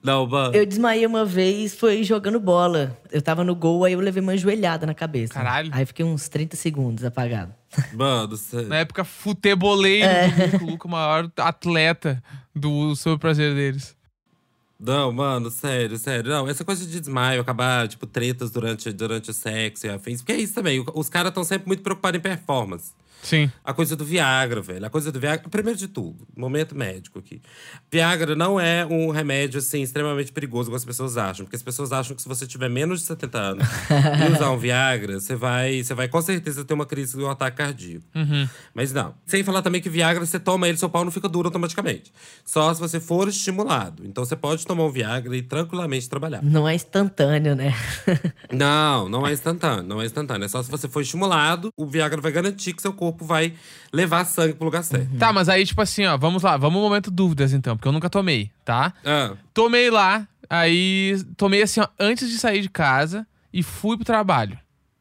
[0.03, 0.55] Não, mano.
[0.55, 2.97] Eu desmaiei uma vez, foi jogando bola.
[3.11, 5.33] Eu tava no gol, aí eu levei uma joelhada na cabeça.
[5.33, 5.69] Caralho.
[5.73, 7.53] Aí fiquei uns 30 segundos apagado.
[7.93, 8.63] Mano, você.
[8.63, 12.21] Na época, futeboleiro do Luco, Luco, o maior atleta
[12.55, 13.95] do Sobre o Prazer deles.
[14.83, 16.31] Não, mano, sério, sério.
[16.31, 20.21] Não, essa coisa de desmaio, acabar, tipo, tretas durante, durante o sexo e afins.
[20.21, 20.83] Porque é isso também.
[20.95, 22.91] Os caras estão sempre muito preocupados em performance.
[23.21, 23.51] Sim.
[23.63, 24.85] A coisa do Viagra, velho.
[24.85, 25.47] A coisa do Viagra.
[25.49, 27.41] Primeiro de tudo, momento médico aqui.
[27.91, 31.45] Viagra não é um remédio, assim, extremamente perigoso, como as pessoas acham.
[31.45, 34.57] Porque as pessoas acham que se você tiver menos de 70 anos e usar um
[34.57, 38.05] Viagra, você vai, você vai com certeza ter uma crise de um ataque cardíaco.
[38.73, 39.13] Mas não.
[39.25, 42.11] Sem falar também que Viagra, você toma ele, seu pau não fica duro automaticamente.
[42.45, 44.05] Só se você for estimulado.
[44.05, 46.41] Então você pode tomar um Viagra e tranquilamente trabalhar.
[46.43, 47.73] Não é instantâneo, né?
[48.51, 50.45] Não, não é instantâneo, não é instantâneo.
[50.45, 53.53] É só se você for estimulado, o Viagra vai garantir que seu corpo vai
[53.91, 55.17] levar sangue pro lugar certo.
[55.17, 57.91] Tá, mas aí, tipo assim, ó, vamos lá, vamos ao momento dúvidas então, porque eu
[57.91, 58.93] nunca tomei, tá?
[59.05, 64.05] Ah, Tomei lá, aí tomei assim, ó, antes de sair de casa e fui pro
[64.05, 64.57] trabalho,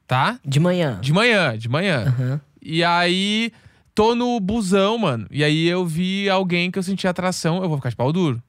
[0.06, 0.38] tá?
[0.44, 0.98] De manhã.
[1.00, 2.04] De manhã, de manhã.
[2.06, 2.40] Aham.
[2.62, 3.52] E aí,
[3.94, 5.26] tô no busão, mano.
[5.30, 8.42] E aí eu vi alguém que eu senti atração, eu vou ficar de pau duro.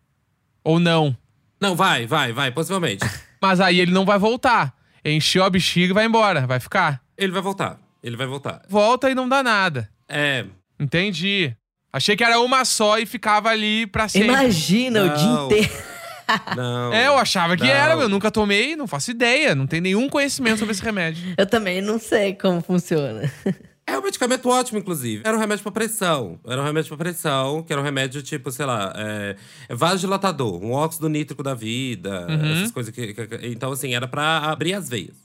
[0.64, 1.16] Ou não.
[1.60, 3.06] Não, vai, vai, vai, possivelmente.
[3.42, 4.74] Mas aí ele não vai voltar.
[5.04, 7.02] Encheu a bexiga e vai embora, vai ficar.
[7.18, 7.80] Ele vai voltar.
[8.04, 8.62] Ele vai voltar.
[8.68, 9.90] Volta e não dá nada.
[10.10, 10.46] É.
[10.80, 11.54] Entendi.
[11.94, 14.30] Achei que era uma só e ficava ali pra sempre.
[14.30, 15.46] Imagina o dia Não.
[15.46, 15.72] inteiro.
[16.56, 16.94] Não.
[16.94, 17.70] É, eu achava que Não.
[17.70, 21.34] era, eu nunca tomei, não faço ideia, não tenho nenhum conhecimento sobre esse remédio.
[21.38, 23.30] Eu também não sei como funciona.
[23.88, 25.22] É um medicamento ótimo, inclusive.
[25.26, 26.40] Era um remédio pra pressão.
[26.48, 29.36] Era um remédio pra pressão, que era um remédio tipo, sei lá, é,
[29.70, 34.38] vasodilatador, um óxido nítrico da vida, essas coisas que, que- que- Então, assim, era pra
[34.38, 35.16] abrir as veias.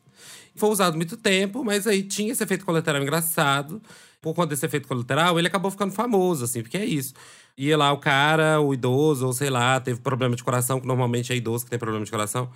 [0.57, 3.81] Foi usado muito tempo, mas aí tinha esse efeito colateral engraçado.
[4.21, 7.15] Por conta desse efeito colateral, ele acabou ficando famoso, assim, porque é isso.
[7.57, 11.33] Ia lá o cara, o idoso, ou sei lá, teve problema de coração, que normalmente
[11.33, 12.51] é idoso que tem problema de coração.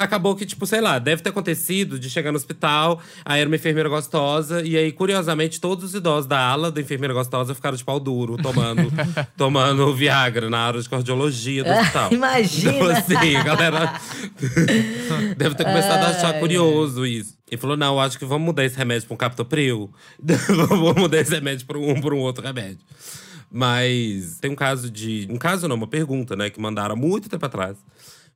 [0.00, 3.56] Acabou que, tipo, sei lá, deve ter acontecido de chegar no hospital, aí era uma
[3.56, 7.84] enfermeira gostosa, e aí, curiosamente, todos os idosos da ala da enfermeira gostosa ficaram de
[7.84, 8.90] pau duro, tomando,
[9.36, 12.08] tomando Viagra na área de cardiologia do hospital.
[12.14, 12.72] Imagina.
[12.72, 14.00] Então, assim, a galera
[15.36, 17.39] deve ter começado a achar curioso isso.
[17.50, 19.90] E falou: não, acho que vamos mudar esse remédio pra um captopril.
[20.68, 22.84] vamos mudar esse remédio pra um, um outro remédio.
[23.50, 25.26] Mas tem um caso de.
[25.28, 26.48] Um caso não, uma pergunta, né?
[26.48, 27.76] Que mandaram há muito tempo atrás.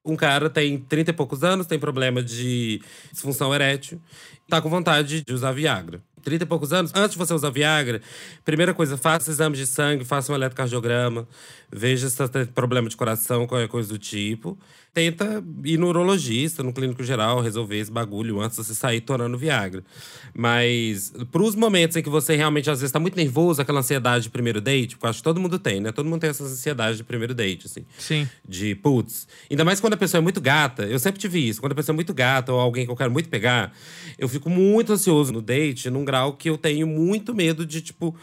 [0.05, 3.99] Um cara tem 30 e poucos anos, tem problema de disfunção erétil,
[4.47, 6.03] tá com vontade de usar Viagra.
[6.23, 8.01] 30 e poucos anos, antes de você usar Viagra,
[8.45, 11.29] primeira coisa, faça exame de sangue, faça um eletrocardiograma,
[11.71, 14.59] veja se você tem problema de coração, qualquer coisa do tipo.
[14.95, 19.37] Tenta ir no urologista, no clínico geral, resolver esse bagulho antes de você sair tornando
[19.37, 19.85] Viagra.
[20.33, 24.31] Mas pros momentos em que você realmente às vezes tá muito nervoso, aquela ansiedade de
[24.31, 25.91] primeiro date, porque acho que todo mundo tem, né?
[25.91, 27.85] Todo mundo tem essa ansiedade de primeiro date, assim.
[27.99, 28.29] Sim.
[28.49, 29.27] De putz.
[29.51, 30.85] Ainda mais quando a pessoa é muito gata.
[30.85, 31.61] Eu sempre tive isso.
[31.61, 33.73] Quando a pessoa é muito gata ou alguém que eu quero muito pegar,
[34.17, 38.15] eu fico muito ansioso no date, num grau que eu tenho muito medo de, tipo,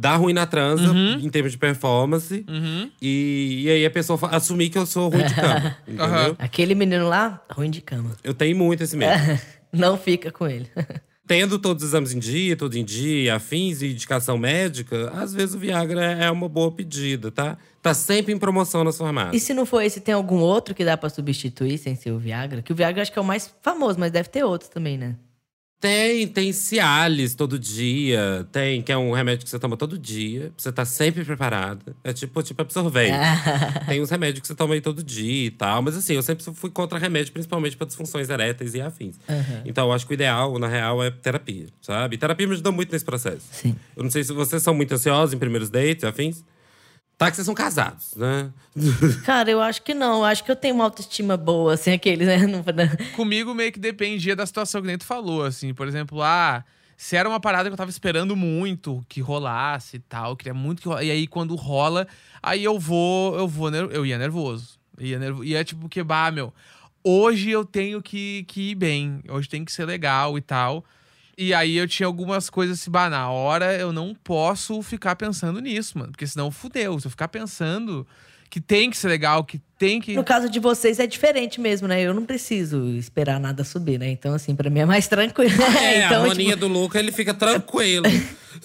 [0.00, 0.84] dar ruim na transa,
[1.20, 2.44] em termos de performance.
[3.02, 5.76] E, e aí a pessoa assumir que eu sou ruim de cama.
[5.86, 6.36] entendeu?
[6.38, 8.12] Aquele menino lá, ruim de cama.
[8.22, 9.12] Eu tenho muito esse medo.
[9.72, 10.68] Não fica com ele.
[11.26, 15.54] Tendo todos os exames em dia, tudo em dia, afins e indicação médica, às vezes
[15.54, 17.58] o Viagra é uma boa pedida, tá?
[17.82, 19.42] Tá sempre em promoção nas E farmácias.
[19.42, 22.62] se não for esse, tem algum outro que dá pra substituir sem ser o Viagra?
[22.62, 25.16] Que o Viagra acho que é o mais famoso, mas deve ter outros também, né?
[25.80, 30.52] Tem, tem Cialis todo dia, tem, que é um remédio que você toma todo dia,
[30.56, 31.94] você tá sempre preparada.
[32.02, 33.16] É tipo, tipo absorvente.
[33.86, 36.44] tem uns remédios que você toma aí todo dia e tal, mas assim, eu sempre
[36.52, 39.20] fui contra remédio, principalmente pra disfunções eréteis e afins.
[39.64, 42.18] Então, eu acho que o ideal, na real, é terapia, sabe?
[42.18, 43.46] Terapia me ajudou muito nesse processo.
[43.52, 43.76] Sim.
[43.96, 46.42] Eu não sei se vocês são muito ansiosos em primeiros dates, afins.
[47.18, 48.48] Tá que vocês são casados, né?
[49.24, 50.18] Cara, eu acho que não.
[50.18, 52.46] Eu acho que eu tenho uma autoestima boa, assim, aqueles, né?
[52.46, 52.62] Não-
[53.16, 55.74] Comigo meio que dependia da situação que nem tu falou, assim.
[55.74, 56.64] Por exemplo, ah,
[56.96, 60.54] se era uma parada que eu tava esperando muito que rolasse e tal, eu queria
[60.54, 61.06] muito que rolasse.
[61.08, 62.06] E aí, quando rola,
[62.40, 64.78] aí eu vou, eu vou, ner- eu ia nervoso.
[65.00, 65.42] Ia, nervo...
[65.42, 66.54] ia tipo, que, bah, meu,
[67.02, 70.84] hoje eu tenho que, que ir bem, hoje tem que ser legal e tal.
[71.40, 75.60] E aí eu tinha algumas coisas assim, bah, na hora eu não posso ficar pensando
[75.60, 76.10] nisso, mano.
[76.10, 76.98] Porque senão fudeu.
[76.98, 78.04] Se eu ficar pensando
[78.50, 80.16] que tem que ser legal, que tem que.
[80.16, 82.00] No caso de vocês é diferente mesmo, né?
[82.00, 84.10] Eu não preciso esperar nada subir, né?
[84.10, 85.62] Então, assim, pra mim é mais tranquilo.
[85.80, 88.06] É, então, a maninha tipo, do Luca, ele fica tranquilo.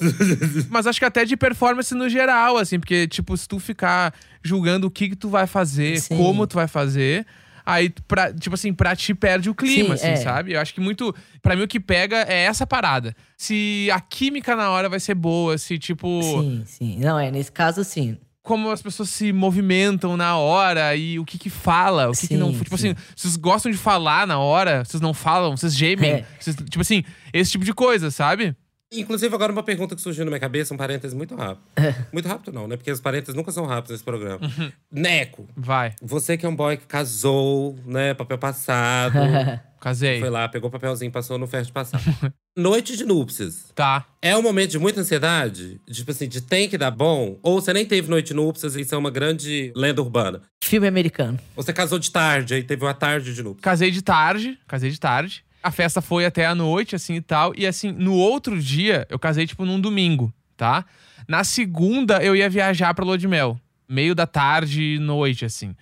[0.71, 4.87] Mas acho que até de performance no geral, assim, porque, tipo, se tu ficar julgando
[4.87, 6.17] o que, que tu vai fazer, Sim.
[6.17, 7.23] como tu vai fazer,
[7.65, 10.15] aí, pra, tipo assim, pra ti perde o clima, Sim, assim, é.
[10.17, 10.53] sabe?
[10.53, 11.13] Eu acho que muito.
[11.41, 13.15] Pra mim, o que pega é essa parada.
[13.37, 16.21] Se a química na hora vai ser boa, se, tipo.
[16.21, 16.97] Sim, sim.
[16.99, 18.17] Não, é, nesse caso, sim.
[18.41, 22.35] Como as pessoas se movimentam na hora e o que que fala, o que, que
[22.37, 22.51] não.
[22.51, 22.89] Sim, Tipo sim.
[22.89, 26.11] assim, vocês gostam de falar na hora, vocês não falam, vocês gemem.
[26.11, 26.25] É.
[26.37, 28.53] vocês- tipo assim, esse tipo de coisa, sabe?
[28.93, 31.63] Inclusive, agora uma pergunta que surgiu na minha cabeça, um parênteses muito rápido.
[31.75, 31.95] É.
[32.11, 32.77] Muito rápido não, né?
[32.77, 34.39] Porque os parênteses nunca são rápidos nesse programa.
[34.45, 34.71] Uhum.
[34.91, 38.13] Neco, Vai, você que é um boy que casou, né?
[38.13, 39.17] Papel passado.
[39.83, 40.19] casei.
[40.19, 42.01] foi lá, pegou o papelzinho, passou no ferro de passar.
[42.55, 43.71] Noite de núpcias.
[43.75, 44.05] Tá.
[44.21, 45.81] É um momento de muita ansiedade?
[45.91, 47.37] Tipo assim, de tem que dar bom?
[47.41, 50.43] Ou você nem teve noite de núpcias e isso é uma grande lenda urbana?
[50.63, 51.39] Filme americano.
[51.55, 53.63] Você casou de tarde, aí teve uma tarde de núpcias.
[53.63, 55.43] Casei de tarde, casei de tarde.
[55.63, 57.53] A festa foi até a noite, assim e tal.
[57.55, 60.85] E assim, no outro dia, eu casei, tipo, num domingo, tá?
[61.27, 63.57] Na segunda, eu ia viajar pra Lua de Mel.
[63.87, 65.73] Meio da tarde, noite, assim.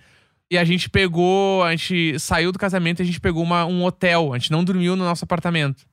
[0.50, 3.82] E a gente pegou, a gente saiu do casamento e a gente pegou uma- um
[3.84, 4.32] hotel.
[4.32, 5.84] A gente não dormiu no nosso apartamento.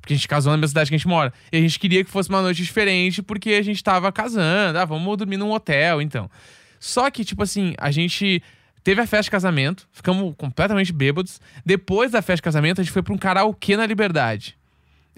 [0.00, 1.32] Porque a gente casou na mesma cidade que a gente mora.
[1.52, 4.78] E a gente queria que fosse uma noite diferente, porque a gente tava casando.
[4.78, 6.30] Ah, vamos dormir num hotel, então.
[6.78, 8.40] Só que, tipo assim, a gente
[8.86, 11.40] teve a festa de casamento, ficamos completamente bêbados.
[11.64, 14.56] Depois da festa de casamento, a gente foi pra um karaokê na Liberdade.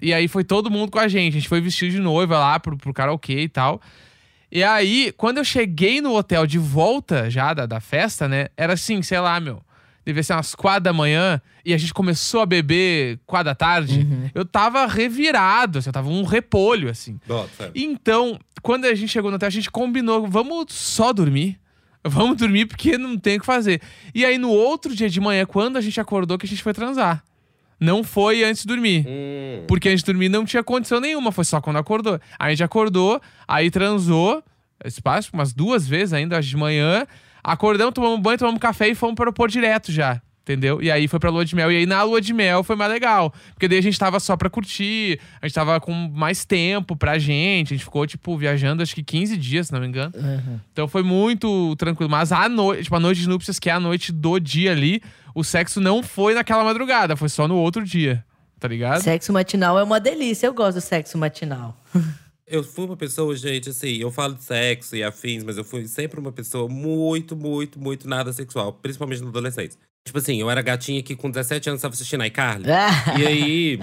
[0.01, 1.37] E aí foi todo mundo com a gente.
[1.37, 3.79] A gente foi vestido de noiva lá pro, pro karaokê e tal.
[4.51, 8.47] E aí, quando eu cheguei no hotel de volta já da, da festa, né?
[8.57, 9.61] Era assim, sei lá, meu.
[10.03, 14.07] Devia ser umas quatro da manhã e a gente começou a beber quatro da tarde.
[14.33, 17.19] Eu tava revirado, assim, eu tava um repolho, assim.
[17.55, 17.79] Sabe?
[17.79, 21.59] Então, quando a gente chegou no hotel, a gente combinou, vamos só dormir.
[22.03, 23.81] Vamos dormir porque não tem o que fazer.
[24.13, 26.73] E aí, no outro dia de manhã, quando a gente acordou, que a gente foi
[26.73, 27.23] transar.
[27.79, 29.05] Não foi antes de dormir.
[29.07, 29.63] Hum.
[29.67, 32.19] Porque antes de dormir não tinha condição nenhuma, foi só quando acordou.
[32.37, 34.43] Aí a gente acordou, aí transou,
[34.83, 37.05] espaço, umas duas vezes ainda, de manhã.
[37.43, 40.21] Acordamos, tomamos banho, tomamos café e fomos para o aeroporto direto já.
[40.49, 40.81] Entendeu?
[40.81, 41.71] E aí foi pra lua de mel.
[41.71, 43.31] E aí na lua de mel foi mais legal.
[43.53, 47.19] Porque daí a gente tava só pra curtir, a gente tava com mais tempo pra
[47.19, 47.71] gente.
[47.71, 50.11] A gente ficou, tipo, viajando acho que 15 dias, se não me engano.
[50.73, 52.09] Então foi muito tranquilo.
[52.09, 55.03] Mas a noite, tipo, a noite de núpcias, que é a noite do dia ali,
[55.35, 58.25] o sexo não foi naquela madrugada, foi só no outro dia.
[58.59, 59.03] Tá ligado?
[59.03, 60.47] Sexo matinal é uma delícia.
[60.47, 61.79] Eu gosto do sexo matinal.
[62.51, 65.87] Eu fui uma pessoa, gente, assim, eu falo de sexo e afins, mas eu fui
[65.87, 69.79] sempre uma pessoa muito, muito, muito nada sexual, principalmente na adolescência.
[70.05, 72.65] Tipo assim, eu era gatinha que com 17 anos tava assistindo iCarly.
[73.19, 73.79] E aí,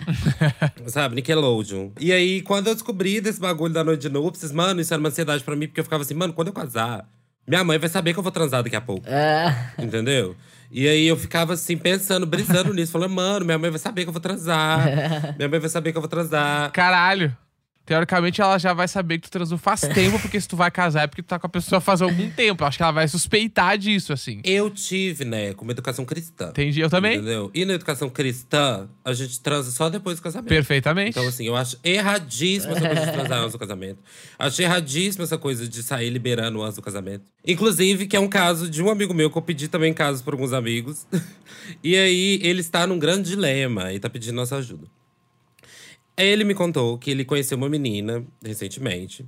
[0.86, 1.90] sabe, Nickelodeon.
[2.00, 5.08] E aí, quando eu descobri desse bagulho da noite de núpcias, mano, isso era uma
[5.08, 7.06] ansiedade pra mim, porque eu ficava assim, mano, quando eu casar,
[7.46, 9.06] minha mãe vai saber que eu vou transar daqui a pouco.
[9.08, 10.34] Ah, Entendeu?
[10.70, 14.08] E aí eu ficava assim, pensando, brisando nisso, falando, mano, minha mãe vai saber que
[14.08, 14.84] eu vou transar.
[15.38, 16.72] Minha mãe vai saber que eu vou transar.
[16.72, 17.36] Caralho.
[17.86, 21.04] Teoricamente ela já vai saber que tu transou faz tempo, porque se tu vai casar
[21.04, 22.64] é porque tu tá com a pessoa faz algum tempo.
[22.64, 24.40] Acho que ela vai suspeitar disso, assim.
[24.44, 26.48] Eu tive, né, com uma educação cristã.
[26.48, 27.16] Entendi, eu também.
[27.16, 27.50] Entendeu?
[27.54, 30.48] E na educação cristã, a gente transa só depois do casamento.
[30.48, 31.10] Perfeitamente.
[31.10, 33.98] Então, assim, eu acho erradíssimo essa coisa de transar antes do casamento.
[34.36, 37.24] Acho erradíssimo essa coisa de sair liberando antes do casamento.
[37.46, 40.34] Inclusive, que é um caso de um amigo meu que eu pedi também casos por
[40.34, 41.06] alguns amigos.
[41.84, 44.88] e aí, ele está num grande dilema e tá pedindo nossa ajuda.
[46.16, 49.24] Ele me contou que ele conheceu uma menina recentemente.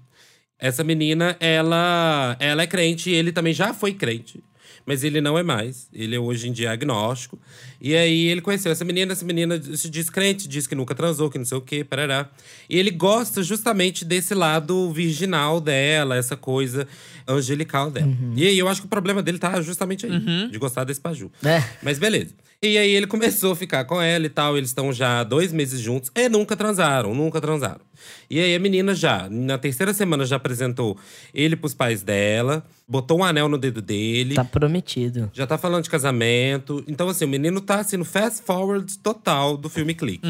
[0.59, 4.43] Essa menina, ela, ela é crente e ele também já foi crente.
[4.85, 5.87] Mas ele não é mais.
[5.93, 7.39] Ele é hoje em dia agnóstico.
[7.79, 9.13] E aí ele conheceu essa menina.
[9.13, 12.31] Essa menina se diz crente, diz que nunca transou, que não sei o quê, parará.
[12.71, 16.89] E ele gosta justamente desse lado virginal dela, essa coisa
[17.27, 18.11] angelical dela.
[18.35, 21.31] E aí eu acho que o problema dele tá justamente aí, de gostar desse paju.
[21.45, 21.63] É.
[21.83, 22.35] Mas beleza.
[22.61, 24.57] E aí ele começou a ficar com ela e tal.
[24.57, 27.81] Eles estão já dois meses juntos e nunca transaram, nunca transaram.
[28.29, 30.97] E aí a menina já, na terceira semana, já apresentou
[31.33, 34.35] ele pros pais dela, botou um anel no dedo dele.
[34.35, 35.31] Tá prometido.
[35.33, 36.83] Já tá falando de casamento.
[36.89, 40.27] Então, assim, o menino tá assim, no fast forward total do filme Clique.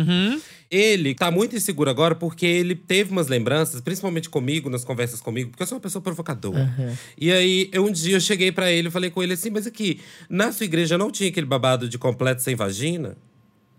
[0.70, 5.50] Ele tá muito inseguro agora porque ele teve umas lembranças, principalmente comigo, nas conversas comigo,
[5.50, 6.74] porque eu sou uma pessoa provocadora.
[7.16, 9.66] E aí, eu, um dia eu cheguei pra ele e falei com ele assim: Mas
[9.66, 13.16] aqui, na sua igreja não tinha aquele babado de completo sem vagina?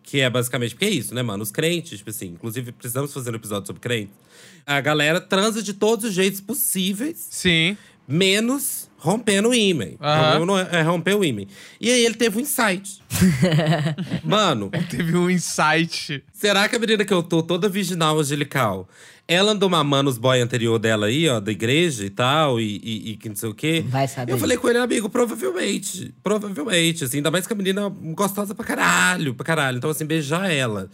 [0.02, 1.44] Que é basicamente, porque é isso, né, mano?
[1.44, 4.16] Os crentes, tipo assim, inclusive precisamos fazer um episódio sobre crentes.
[4.66, 7.78] A galera transa de todos os jeitos possíveis Sim.
[8.10, 9.86] Menos rompendo o ímã.
[10.00, 10.30] O Aham.
[10.32, 11.44] problema não é, romper o ímã.
[11.80, 13.00] E aí ele teve um insight.
[14.24, 16.24] Mano, Teve um insight.
[16.34, 18.90] será que a menina que eu tô, toda virginal angelical,
[19.28, 23.12] ela andou mamando os boy anterior dela aí, ó, da igreja e tal, e, e,
[23.12, 23.84] e que não sei o quê?
[23.88, 24.34] Vai saber.
[24.34, 26.14] Eu falei com ele, amigo, provavelmente.
[26.24, 27.18] Provavelmente, assim.
[27.18, 29.78] Ainda mais que a menina gostosa pra caralho, pra caralho.
[29.78, 30.90] Então, assim, beijar ela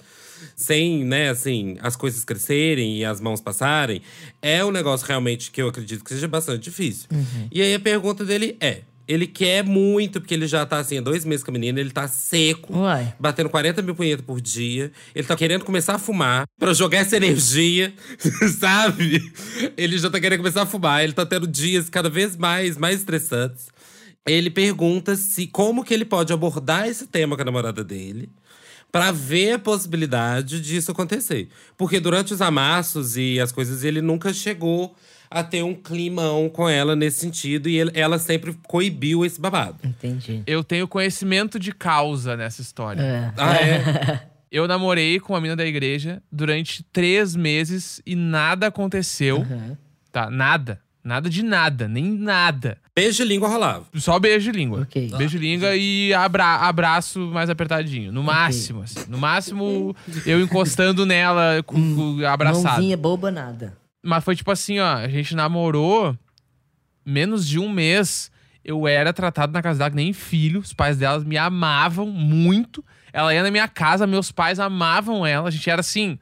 [0.56, 4.02] sem, né, assim, as coisas crescerem e as mãos passarem,
[4.41, 7.08] é um negócio realmente que eu acredito que seja bastante difícil.
[7.52, 8.82] E aí a pergunta dele é.
[9.08, 11.91] Ele quer muito, porque ele já tá assim, há dois meses com a menina, ele
[11.91, 13.13] tá seco, Uai.
[13.19, 14.91] batendo 40 mil punhetas por dia.
[15.13, 17.93] Ele tá querendo começar a fumar pra jogar essa energia,
[18.60, 19.32] sabe?
[19.78, 23.00] Ele já tá querendo começar a fumar, ele tá tendo dias cada vez mais, mais
[23.00, 23.67] estressantes.
[24.26, 28.28] Ele pergunta se como que ele pode abordar esse tema com a namorada dele
[28.99, 31.49] pra ver a possibilidade disso acontecer.
[31.77, 34.95] Porque durante os amassos e as coisas, ele nunca chegou
[35.29, 37.67] a ter um climão com ela nesse sentido.
[37.67, 39.77] E ele- ela sempre coibiu esse babado.
[39.84, 40.43] Entendi.
[40.47, 43.01] Eu tenho conhecimento de causa nessa história.
[43.01, 43.34] É.
[43.38, 44.27] Ah, é?
[44.51, 49.39] Eu namorei com uma mina da igreja durante três meses e nada aconteceu.
[49.39, 49.75] Uhum.
[50.12, 50.79] Tá, nada.
[51.05, 52.79] Nada de nada, nem nada.
[52.95, 53.85] Beijo de língua rolava.
[53.93, 54.81] Só beijo de língua.
[54.81, 55.11] Ok.
[55.15, 58.11] Beijo de língua e abra- abraço mais apertadinho.
[58.11, 59.05] No máximo, assim.
[59.07, 62.63] No máximo, eu encostando nela, com, com- abraçado.
[62.63, 63.77] Mãozinha boba, nada.
[64.03, 64.95] Mas foi tipo assim, ó.
[64.95, 66.17] A gente namorou
[67.05, 68.31] menos de um mês.
[68.63, 70.59] Eu era tratado na casa dela que nem filho.
[70.59, 72.83] Os pais delas me amavam muito.
[73.13, 75.49] Ela ia na minha casa, meus pais amavam ela.
[75.49, 76.17] A gente era assim.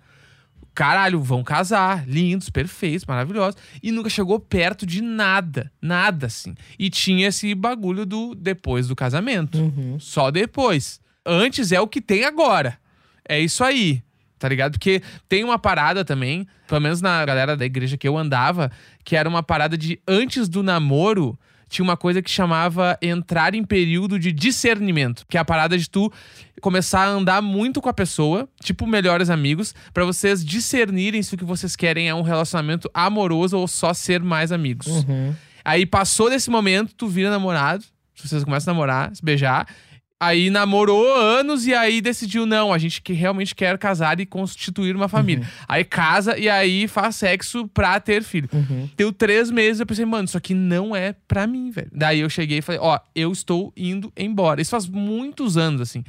[0.73, 2.07] Caralho, vão casar.
[2.07, 3.59] Lindos, perfeitos, maravilhosos.
[3.81, 5.71] E nunca chegou perto de nada.
[5.81, 6.55] Nada, assim.
[6.77, 9.57] E tinha esse bagulho do depois do casamento.
[9.99, 10.99] Só depois.
[11.25, 12.77] Antes é o que tem agora.
[13.27, 14.03] É isso aí.
[14.39, 14.73] Tá ligado?
[14.73, 18.69] Porque tem uma parada também, pelo menos na galera da igreja que eu andava,
[19.05, 21.39] que era uma parada de antes do namoro,
[21.73, 25.89] tinha uma coisa que chamava entrar em período de discernimento, que é a parada de
[25.89, 26.12] tu
[26.62, 31.38] começar a andar muito com a pessoa, tipo melhores amigos, pra vocês discernirem se o
[31.38, 34.88] que vocês querem é um relacionamento amoroso ou só ser mais amigos.
[35.65, 37.83] Aí passou desse momento, tu vira namorado,
[38.15, 39.67] vocês começam a namorar, se beijar.
[40.25, 44.95] Aí namorou anos e aí decidiu, não, a gente que realmente quer casar e constituir
[44.95, 45.47] uma família.
[45.67, 48.49] Aí casa e aí faz sexo pra ter filho.
[48.95, 51.89] Deu três meses, eu pensei, mano, isso aqui não é pra mim, velho.
[51.91, 54.62] Daí eu cheguei e falei, ó, eu estou indo embora.
[54.62, 56.03] Isso faz muitos anos, assim.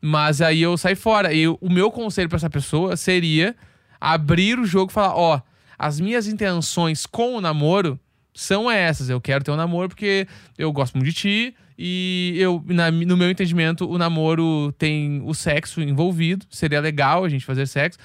[0.00, 1.32] Mas aí eu saí fora.
[1.32, 3.56] E o meu conselho pra essa pessoa seria
[4.00, 5.40] abrir o jogo e falar, ó,
[5.78, 7.98] as minhas intenções com o namoro
[8.36, 9.08] são essas.
[9.08, 11.54] Eu quero ter um namoro porque eu gosto muito de ti.
[11.78, 16.46] E eu, na- no meu entendimento, o namoro tem o sexo envolvido.
[16.50, 17.98] Seria legal a gente fazer sexo.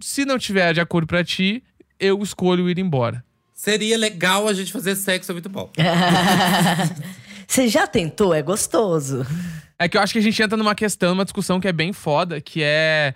[0.00, 1.62] Se não tiver de acordo pra ti,
[1.98, 3.22] eu escolho ir embora.
[3.54, 5.70] Seria legal a gente fazer sexo, é muito bom.
[7.46, 8.32] Você já tentou?
[8.32, 9.26] É gostoso.
[9.78, 11.92] É que eu acho que a gente entra numa questão, numa discussão que é bem
[11.92, 13.14] foda, que é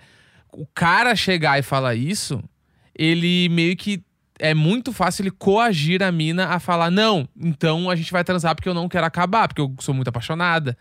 [0.51, 2.43] o cara chegar e falar isso,
[2.97, 4.03] ele meio que
[4.39, 8.55] é muito fácil ele coagir a mina a falar: "Não, então a gente vai transar
[8.55, 10.77] porque eu não quero acabar, porque eu sou muito apaixonada".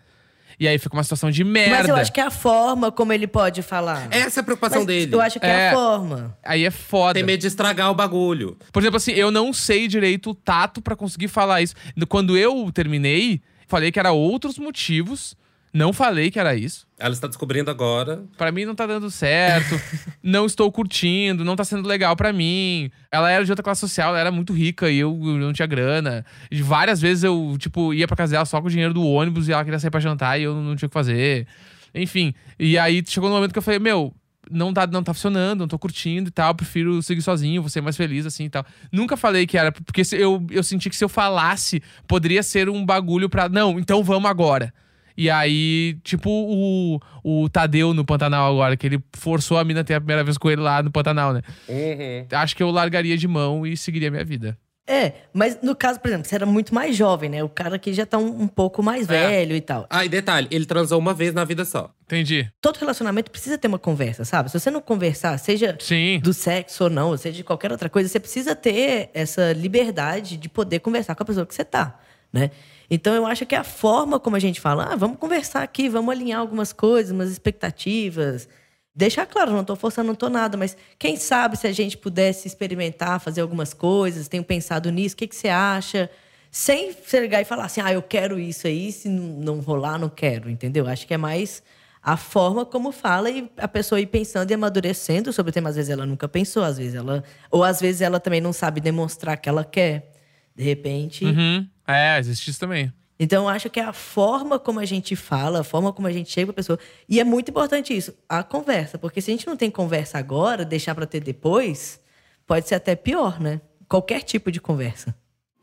[0.58, 1.78] E aí fica uma situação de merda.
[1.78, 4.06] Mas eu acho que é a forma como ele pode falar.
[4.10, 5.12] Essa é a preocupação Mas dele.
[5.14, 5.70] Eu acho que é, É.
[5.70, 6.38] a forma.
[6.44, 7.14] Aí é foda.
[7.14, 8.56] Tem medo de estragar o bagulho.
[8.72, 11.74] Por exemplo, assim, eu não sei direito o tato pra conseguir falar isso.
[12.08, 15.36] Quando eu terminei, falei que era outros motivos.
[15.74, 16.86] Não falei que era isso.
[16.96, 18.22] Ela está descobrindo agora.
[18.38, 19.74] Pra mim não tá dando certo.
[20.22, 22.92] não estou curtindo, não tá sendo legal pra mim.
[23.10, 25.66] Ela era de outra classe social, ela era muito rica e eu, eu não tinha
[25.66, 26.24] grana.
[26.48, 29.48] E várias vezes eu, tipo, ia pra casa dela só com o dinheiro do ônibus
[29.48, 31.44] e ela queria sair pra jantar e eu não tinha o que fazer.
[31.92, 32.32] Enfim.
[32.56, 34.14] E aí chegou no momento que eu falei, meu.
[34.50, 37.80] Não tá, não tá funcionando, não tô curtindo e tal, prefiro seguir sozinho, vou ser
[37.80, 38.62] mais feliz assim e tal.
[38.92, 42.84] Nunca falei que era, porque eu, eu senti que se eu falasse, poderia ser um
[42.84, 43.48] bagulho pra.
[43.48, 44.70] Não, então vamos agora.
[45.16, 49.84] E aí, tipo o, o Tadeu no Pantanal agora, que ele forçou a mina a
[49.84, 51.42] ter a primeira vez com ele lá no Pantanal, né?
[51.68, 52.26] Uhum.
[52.32, 54.58] Acho que eu largaria de mão e seguiria a minha vida.
[54.86, 57.42] É, mas no caso, por exemplo, você era muito mais jovem, né?
[57.42, 59.28] O cara aqui já tá um, um pouco mais É.
[59.28, 59.86] velho e tal.
[59.88, 61.90] Ah, e detalhe, ele transou uma vez na vida só.
[62.04, 62.50] Entendi.
[62.60, 64.50] Todo relacionamento precisa ter uma conversa, sabe?
[64.50, 66.20] Se você não conversar, seja Sim.
[66.22, 70.36] do sexo ou não, ou seja de qualquer outra coisa, você precisa ter essa liberdade
[70.36, 71.98] de poder conversar com a pessoa que você tá,
[72.30, 72.50] né?
[72.90, 76.14] Então eu acho que a forma como a gente fala, ah, vamos conversar aqui, vamos
[76.14, 78.48] alinhar algumas coisas, umas expectativas.
[78.94, 82.46] Deixar claro, não tô forçando, não tô nada, mas quem sabe se a gente pudesse
[82.46, 86.08] experimentar, fazer algumas coisas, tenho pensado nisso, o que, que você acha?
[86.50, 90.08] Sem chegar e falar assim, ah, eu quero isso aí, se não não rolar, não
[90.08, 90.86] quero, entendeu?
[90.86, 91.62] Acho que é mais
[92.04, 95.70] a forma como fala e a pessoa ir pensando e amadurecendo sobre o tema.
[95.70, 97.24] Às vezes ela nunca pensou, às vezes ela.
[97.50, 100.13] Ou às vezes ela também não sabe demonstrar que ela quer.
[100.54, 101.24] De repente.
[101.24, 101.66] Uhum.
[101.86, 102.92] É, existe isso também.
[103.18, 106.12] Então, eu acho que é a forma como a gente fala, a forma como a
[106.12, 106.78] gente chega pra pessoa.
[107.08, 108.98] E é muito importante isso, a conversa.
[108.98, 112.00] Porque se a gente não tem conversa agora, deixar pra ter depois,
[112.46, 113.60] pode ser até pior, né?
[113.88, 115.14] Qualquer tipo de conversa.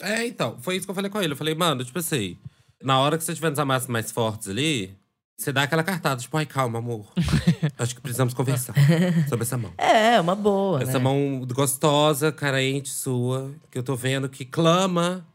[0.01, 1.33] É, então, foi isso que eu falei com ele.
[1.33, 2.37] Eu falei, mano, tipo assim,
[2.81, 4.95] na hora que você tiver nos amassos mais fortes ali,
[5.37, 7.11] você dá aquela cartada, tipo, ai, calma, amor.
[7.77, 8.75] Acho que precisamos conversar
[9.27, 9.73] sobre essa mão.
[9.77, 10.83] É, uma boa.
[10.83, 10.99] Essa né?
[10.99, 15.25] mão gostosa, carente sua, que eu tô vendo que clama.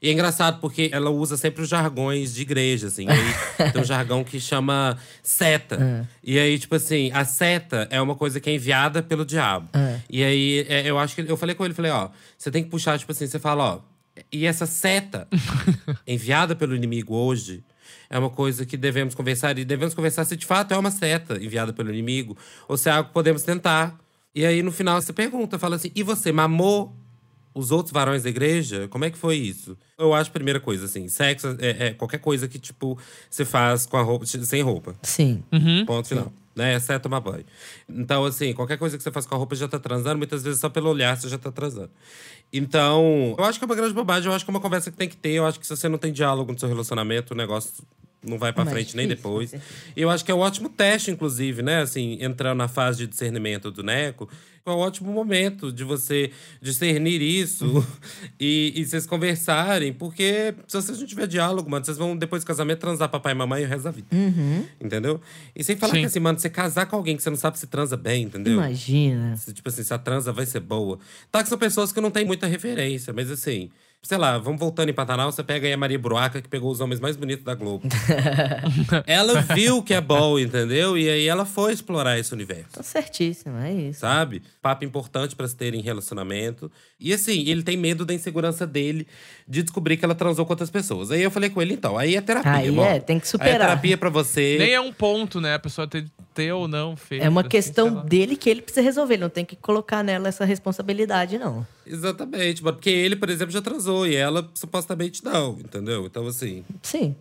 [0.00, 3.06] E é engraçado porque ela usa sempre os jargões de igreja, assim.
[3.08, 6.08] Aí tem um jargão que chama seta.
[6.24, 9.68] E aí, tipo assim, a seta é uma coisa que é enviada pelo diabo.
[10.10, 12.70] E aí, é, eu acho que eu falei com ele, falei, ó, você tem que
[12.70, 13.80] puxar, tipo assim, você fala, ó,
[14.32, 15.28] e essa seta
[16.04, 17.62] enviada pelo inimigo hoje
[18.12, 19.58] é uma coisa que devemos conversar.
[19.58, 22.36] E devemos conversar se de fato é uma seta enviada pelo inimigo
[22.68, 23.98] ou se é algo que podemos tentar.
[24.34, 26.94] E aí, no final, você pergunta, fala assim: e você mamou
[27.54, 28.86] os outros varões da igreja?
[28.88, 29.76] Como é que foi isso?
[29.98, 32.98] Eu acho, primeira coisa, assim, sexo é, é qualquer coisa que, tipo,
[33.30, 34.94] você faz com a roupa, sem roupa.
[35.02, 35.42] Sim.
[35.86, 36.32] Ponto final.
[36.54, 36.74] Né?
[36.74, 37.46] Exceto tomar banho.
[37.88, 40.60] Então, assim, qualquer coisa que você faz com a roupa já tá transando, muitas vezes
[40.60, 41.90] só pelo olhar você já tá transando.
[42.52, 44.96] Então, eu acho que é uma grande bobagem, eu acho que é uma conversa que
[44.98, 45.30] tem que ter.
[45.30, 47.82] Eu acho que se você não tem diálogo no seu relacionamento, o negócio
[48.24, 49.52] não vai pra Mais frente nem depois.
[49.52, 49.60] E
[50.00, 51.82] eu acho que é um ótimo teste, inclusive, né?
[51.82, 54.28] Assim, entrando na fase de discernimento do Neco,
[54.64, 57.84] é um ótimo momento de você discernir isso
[58.38, 62.46] e, e vocês conversarem, porque se vocês não tiver diálogo, mano, vocês vão, depois do
[62.46, 64.08] casamento, transar papai e mamãe e o resto da vida.
[64.80, 65.20] Entendeu?
[65.54, 66.00] E sem falar Sim.
[66.00, 68.54] que assim, mano, você casar com alguém que você não sabe se transa bem, entendeu?
[68.54, 69.36] Imagina.
[69.36, 70.98] Se, tipo assim, se a transa vai ser boa.
[71.30, 73.68] Tá que são pessoas que não têm muita referência, mas assim,
[74.04, 76.80] sei lá, vamos voltando em Pantanal, você pega aí a Maria Bruaca, que pegou os
[76.80, 77.86] homens mais bonitos da Globo.
[79.06, 80.98] ela viu que é bom, entendeu?
[80.98, 82.72] E aí ela foi explorar esse universo.
[82.72, 84.00] Tá certíssimo, é isso.
[84.00, 84.42] Sabe?
[84.60, 86.70] Papo importante pra se ter em relacionamento.
[86.98, 89.06] E assim, ele tem medo da insegurança dele
[89.46, 91.12] de descobrir que ela transou com outras pessoas.
[91.12, 92.84] Aí eu falei com ele, então, aí é terapia, Aí irmão.
[92.84, 93.58] é, tem que Aí é superar.
[93.60, 94.56] terapia pra você.
[94.58, 95.54] Nem é um ponto, né?
[95.54, 97.24] A pessoa ter, ter ou não feito.
[97.24, 99.14] É uma assim, questão dele que ele precisa resolver.
[99.14, 101.64] Ele não tem que colocar nela essa responsabilidade, não.
[101.86, 102.76] Exatamente, mano.
[102.76, 106.06] Porque ele, por exemplo, já transou e ela supostamente não, entendeu?
[106.06, 106.64] Então, assim.
[106.82, 107.14] Sim.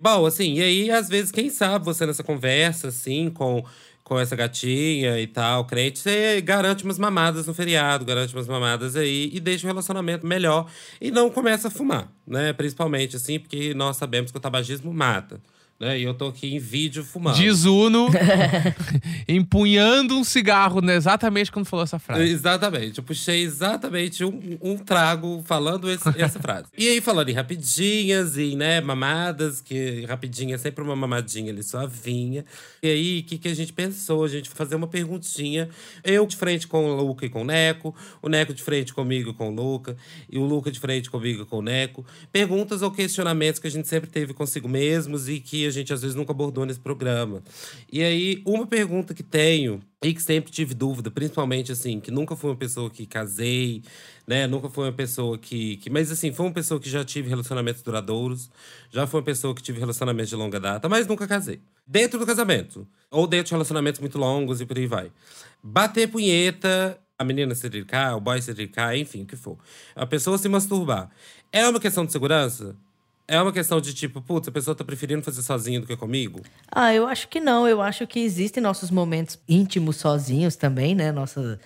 [0.00, 3.64] Bom, assim, e aí, às vezes, quem sabe você nessa conversa, assim, com,
[4.04, 8.94] com essa gatinha e tal, crente, você garante umas mamadas no feriado, garante umas mamadas
[8.94, 10.70] aí e deixa o relacionamento melhor.
[11.00, 12.52] E não começa a fumar, né?
[12.52, 15.40] Principalmente, assim, porque nós sabemos que o tabagismo mata.
[15.80, 16.00] Né?
[16.00, 17.36] E eu tô aqui em vídeo fumando.
[17.36, 18.08] Diz Uno
[19.28, 22.22] empunhando um cigarro né, exatamente quando falou essa frase.
[22.24, 22.98] Exatamente.
[22.98, 26.66] Eu puxei exatamente um, um trago falando esse- essa frase.
[26.76, 31.62] E aí, falando em rapidinhas e, né, mamadas, que rapidinha é sempre uma mamadinha ali
[31.62, 32.44] suavinha.
[32.82, 34.24] E aí, o que, que a gente pensou?
[34.24, 35.68] A gente fazer uma perguntinha.
[36.04, 39.30] Eu de frente com o Luca e com o Neco, o Neco de frente comigo
[39.30, 39.96] e com o Luca,
[40.30, 42.04] e o Luca de frente comigo e com o Neco.
[42.32, 46.02] Perguntas ou questionamentos que a gente sempre teve consigo mesmos e que a gente às
[46.02, 47.42] vezes nunca abordou nesse programa.
[47.92, 52.36] E aí, uma pergunta que tenho e que sempre tive dúvida, principalmente assim, que nunca
[52.36, 53.82] fui uma pessoa que casei,
[54.26, 54.46] né?
[54.46, 55.90] Nunca fui uma pessoa que, que.
[55.90, 58.50] Mas assim, foi uma pessoa que já tive relacionamentos duradouros,
[58.90, 61.60] já foi uma pessoa que tive relacionamentos de longa data, mas nunca casei.
[61.90, 65.10] Dentro do casamento, ou dentro de relacionamentos muito longos e por aí vai.
[65.62, 69.56] Bater punheta, a menina se dedicar, o boy se dedicar, enfim, o que for.
[69.96, 71.08] A pessoa se masturbar.
[71.50, 72.76] É uma questão de segurança?
[73.26, 76.40] É uma questão de tipo, putz, a pessoa tá preferindo fazer sozinha do que comigo?
[76.70, 77.66] Ah, eu acho que não.
[77.66, 81.10] Eu acho que existem nossos momentos íntimos sozinhos também, né?
[81.10, 81.58] Nossa,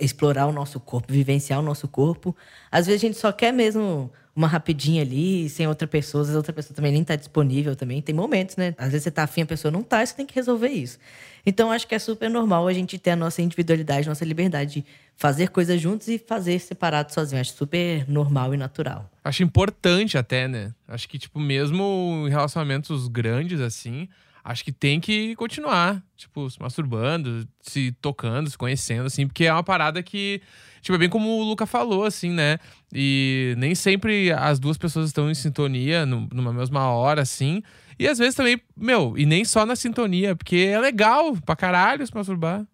[0.00, 2.34] explorar o nosso corpo, vivenciar o nosso corpo.
[2.70, 6.36] Às vezes a gente só quer mesmo uma rapidinha ali, sem outra pessoa, às vezes
[6.36, 8.02] outra pessoa também nem tá disponível também.
[8.02, 8.74] Tem momentos, né?
[8.76, 10.98] Às vezes você tá afim, a pessoa não tá, e você tem que resolver isso.
[11.46, 14.86] Então acho que é super normal a gente ter a nossa individualidade, nossa liberdade de
[15.16, 17.40] fazer coisas juntos e fazer separado sozinho.
[17.40, 19.08] Acho super normal e natural.
[19.22, 20.72] Acho importante até, né?
[20.88, 24.08] Acho que, tipo, mesmo em relacionamentos grandes, assim,
[24.44, 29.52] acho que tem que continuar, tipo, se masturbando, se tocando, se conhecendo, assim, porque é
[29.52, 30.42] uma parada que,
[30.82, 32.58] tipo, é bem como o Luca falou, assim, né?
[32.92, 37.62] E nem sempre as duas pessoas estão em sintonia no, numa mesma hora, assim.
[37.98, 42.06] E às vezes também, meu, e nem só na sintonia, porque é legal pra caralho
[42.06, 42.66] se masturbar,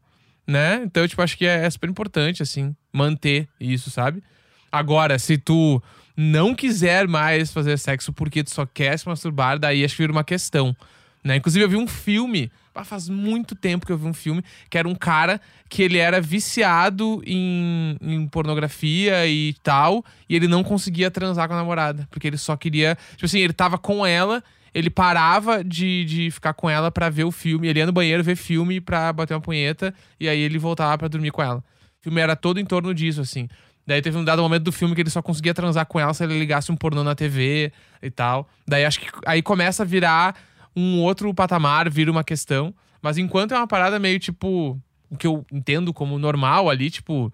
[0.45, 0.83] né?
[0.85, 4.25] Então, tipo, acho que é, é super importante, assim, manter isso, sabe?
[4.73, 5.81] Agora, se tu
[6.17, 10.13] não quiser mais fazer sexo porque tu só quer se masturbar, daí acho que vira
[10.13, 10.77] uma questão.
[11.23, 11.37] Né?
[11.37, 12.51] Inclusive, eu vi um filme,
[12.85, 16.21] faz muito tempo que eu vi um filme, que era um cara que ele era
[16.21, 22.27] viciado em, em, pornografia e tal, e ele não conseguia transar com a namorada, porque
[22.27, 22.97] ele só queria.
[23.13, 24.43] Tipo assim, ele tava com ela,
[24.75, 28.25] ele parava de, de ficar com ela para ver o filme, ele ia no banheiro
[28.25, 31.59] ver filme pra bater uma punheta, e aí ele voltava para dormir com ela.
[32.01, 33.47] O filme era todo em torno disso, assim.
[33.87, 36.23] Daí teve um dado momento do filme que ele só conseguia transar com ela se
[36.23, 38.49] ele ligasse um pornô na TV e tal.
[38.67, 40.37] Daí acho que aí começa a virar
[40.77, 42.75] um outro patamar, vira uma questão.
[43.03, 44.81] Mas enquanto é uma parada meio tipo.
[45.11, 47.33] O que eu entendo como normal ali, tipo,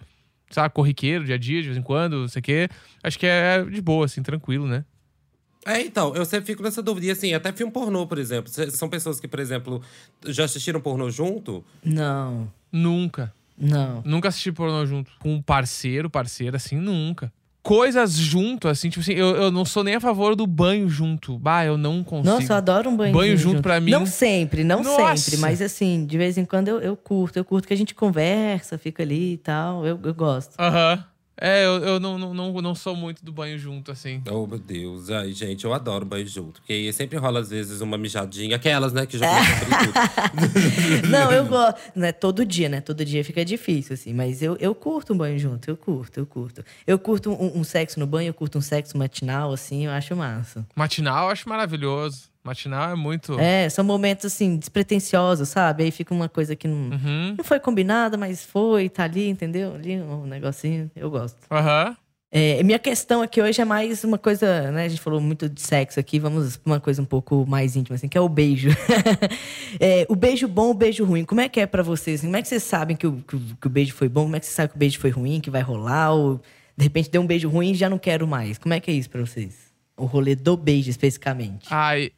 [0.50, 2.68] sabe, corriqueiro, dia a dia, de vez em quando, não sei o quê.
[3.02, 4.82] Acho que é de boa, assim, tranquilo, né?
[5.66, 7.06] É, então, eu sempre fico nessa dúvida.
[7.06, 8.50] E assim, até filme pornô, por exemplo.
[8.70, 9.82] São pessoas que, por exemplo,
[10.24, 11.62] já assistiram pornô junto?
[11.84, 12.50] Não.
[12.72, 13.34] Nunca.
[13.58, 14.00] Não.
[14.06, 15.10] Nunca assisti pornô junto.
[15.18, 17.30] Com um parceiro, parceira, assim, nunca
[17.66, 21.36] coisas junto, assim, tipo assim, eu, eu não sou nem a favor do banho junto.
[21.36, 22.32] Bah, eu não consigo.
[22.32, 23.54] Nossa, eu adoro um banho, banho junto.
[23.54, 23.90] junto pra mim.
[23.90, 25.16] Não sempre, não Nossa.
[25.16, 27.36] sempre, mas assim, de vez em quando eu, eu curto.
[27.36, 29.84] Eu curto que a gente conversa, fica ali e tal.
[29.84, 30.54] Eu, eu gosto.
[30.60, 31.04] Aham.
[31.38, 34.22] É, eu, eu não, não, não sou muito do banho junto, assim.
[34.30, 35.10] Oh, meu Deus.
[35.10, 36.60] Ai, gente, eu adoro banho junto.
[36.60, 38.56] Porque sempre rola, às vezes, uma mijadinha.
[38.56, 39.26] Aquelas, né, que já
[39.60, 41.08] tudo.
[41.10, 41.78] não, eu gosto.
[41.94, 42.80] Né, todo dia, né?
[42.80, 44.14] Todo dia fica difícil, assim.
[44.14, 45.68] Mas eu, eu curto um banho junto.
[45.70, 46.64] Eu curto, eu curto.
[46.86, 49.84] Eu curto um, um sexo no banho, eu curto um sexo matinal, assim.
[49.84, 50.66] Eu acho massa.
[50.74, 52.30] Matinal eu acho maravilhoso.
[52.46, 53.38] Matinal é muito.
[53.40, 55.84] É, são momentos assim, despretensiosos, sabe?
[55.84, 57.34] Aí fica uma coisa que não, uhum.
[57.36, 59.74] não foi combinada, mas foi, tá ali, entendeu?
[59.74, 61.38] Ali um negocinho, eu gosto.
[61.50, 61.88] Aham.
[61.88, 61.96] Uhum.
[62.30, 64.84] É, minha questão aqui hoje é mais uma coisa, né?
[64.84, 67.94] A gente falou muito de sexo aqui, vamos pra uma coisa um pouco mais íntima,
[67.94, 68.68] assim, que é o beijo.
[69.80, 71.24] é, o beijo bom, o beijo ruim.
[71.24, 72.20] Como é que é para vocês?
[72.20, 74.24] Como é que vocês sabem que o, que o, que, o, beijo foi bom?
[74.24, 76.12] Como é que vocês sabem que o beijo foi ruim, que vai rolar?
[76.12, 76.40] Ou
[76.76, 78.58] de repente deu um beijo ruim e já não quero mais?
[78.58, 79.54] Como é que é isso pra vocês?
[79.96, 81.68] O rolê do beijo, especificamente.
[81.70, 82.10] Ai,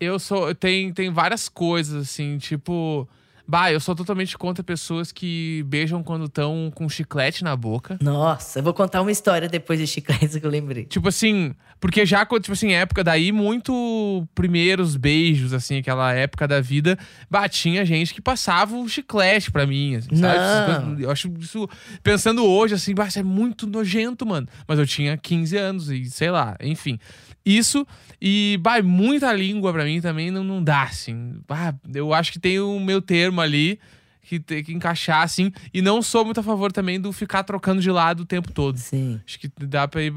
[0.00, 0.54] eu sou.
[0.54, 3.08] Tem, tem várias coisas, assim, tipo.
[3.48, 7.96] Bah, eu sou totalmente contra pessoas que beijam quando estão com chiclete na boca.
[8.02, 10.84] Nossa, eu vou contar uma história depois de chiclete que eu lembrei.
[10.86, 16.60] Tipo assim, porque já, tipo assim, época daí, muito primeiros beijos, assim, aquela época da
[16.60, 16.98] vida,
[17.30, 21.04] batinha gente que passava o chiclete pra mim, assim, sabe?
[21.04, 21.68] Eu acho isso,
[22.02, 24.48] pensando hoje, assim, bah, isso é muito nojento, mano.
[24.66, 26.98] Mas eu tinha 15 anos e sei lá, enfim.
[27.46, 27.86] Isso
[28.20, 31.40] e, bah, muita língua pra mim também não, não dá, assim.
[31.46, 33.78] Bah, eu acho que tem o meu termo ali
[34.22, 35.52] que tem que encaixar, assim.
[35.72, 38.76] E não sou muito a favor também do ficar trocando de lado o tempo todo.
[38.76, 39.20] Sim.
[39.24, 40.12] Acho que dá pra ir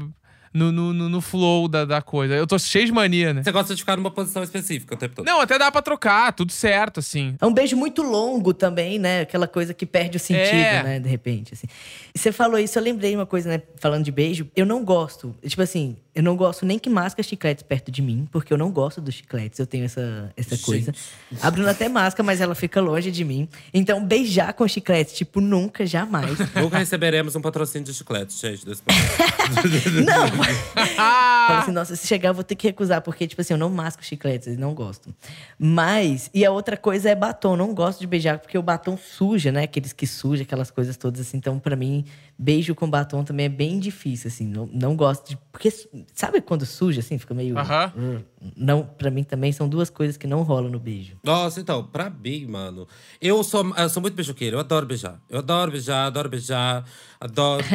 [0.52, 2.34] no, no, no flow da, da coisa.
[2.34, 3.42] Eu tô cheio de mania, né?
[3.42, 5.24] Você gosta de ficar numa posição específica o tempo todo?
[5.24, 7.36] Não, até dá pra trocar, tudo certo, assim.
[7.40, 9.20] É um beijo muito longo também, né?
[9.20, 10.82] Aquela coisa que perde o sentido, é.
[10.82, 10.98] né?
[10.98, 11.68] De repente, assim.
[12.12, 13.62] E você falou isso, eu lembrei uma coisa, né?
[13.76, 14.48] Falando de beijo.
[14.56, 18.28] Eu não gosto, tipo assim, eu não gosto nem que masca chicletes perto de mim,
[18.30, 19.58] porque eu não gosto dos chicletes.
[19.58, 20.92] Eu tenho essa, essa coisa.
[21.40, 23.48] A Bruna até masca, mas ela fica longe de mim.
[23.72, 26.38] Então, beijar com chiclete, tipo, nunca, jamais.
[26.54, 28.82] Nunca receberemos um patrocínio de chicletes, gente, desse
[30.04, 30.28] Não!
[30.94, 33.70] Fala assim, nossa, se chegar, eu vou ter que recusar, porque, tipo assim, eu não
[33.70, 35.14] masco chicletes, não gosto.
[35.58, 37.56] Mas, e a outra coisa é batom.
[37.56, 39.62] Não gosto de beijar, porque o batom suja, né?
[39.62, 41.38] Aqueles que sujam, aquelas coisas todas assim.
[41.38, 42.04] Então, para mim,
[42.38, 44.46] beijo com batom também é bem difícil, assim.
[44.46, 45.38] Não, não gosto de.
[45.50, 45.70] Porque
[46.14, 47.18] Sabe quando suja, assim?
[47.18, 47.56] Fica meio.
[47.58, 47.92] Aham.
[47.96, 48.18] Hum,
[48.56, 51.16] Não, pra mim também são duas coisas que não rolam no beijo.
[51.24, 52.86] Nossa, então, pra mim, mano,
[53.20, 55.20] eu sou, eu sou muito beijoqueiro, eu adoro beijar.
[55.28, 56.84] Eu adoro beijar, adoro beijar,
[57.20, 57.64] adoro.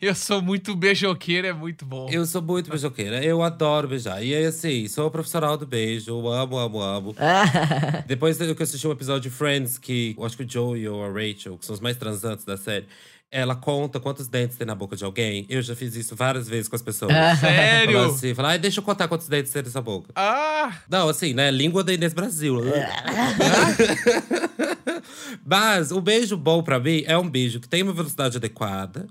[0.00, 2.08] Eu sou muito beijoqueiro, é muito bom.
[2.10, 4.22] eu sou muito beijoqueira, eu adoro beijar.
[4.24, 7.14] E aí, assim, sou profissional do beijo, eu amo, amo, amo.
[8.08, 11.04] Depois que eu assisti um episódio de Friends, que eu acho que o Joey ou
[11.04, 12.86] a Rachel, que são os mais transantes da série,
[13.30, 15.44] ela conta quantos dentes tem na boca de alguém.
[15.48, 17.12] Eu já fiz isso várias vezes com as pessoas.
[17.40, 17.92] Sério?
[17.92, 20.10] Fala assim, fala, ai, deixa eu contar quantos dentes tem nessa boca.
[20.16, 20.78] Ah!
[20.88, 21.50] Não, assim, né?
[21.50, 22.58] Língua da Inês Brasil.
[25.44, 29.06] Mas o beijo bom pra mim é um beijo que tem uma velocidade adequada,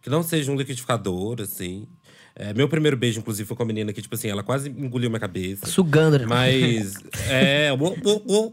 [0.00, 1.86] que não seja um liquidificador, assim.
[2.38, 5.10] É, meu primeiro beijo, inclusive, foi com a menina que, tipo assim, ela quase engoliu
[5.10, 5.66] minha cabeça.
[5.66, 6.24] Sugando, né?
[6.24, 6.94] Mas,
[7.28, 7.70] é,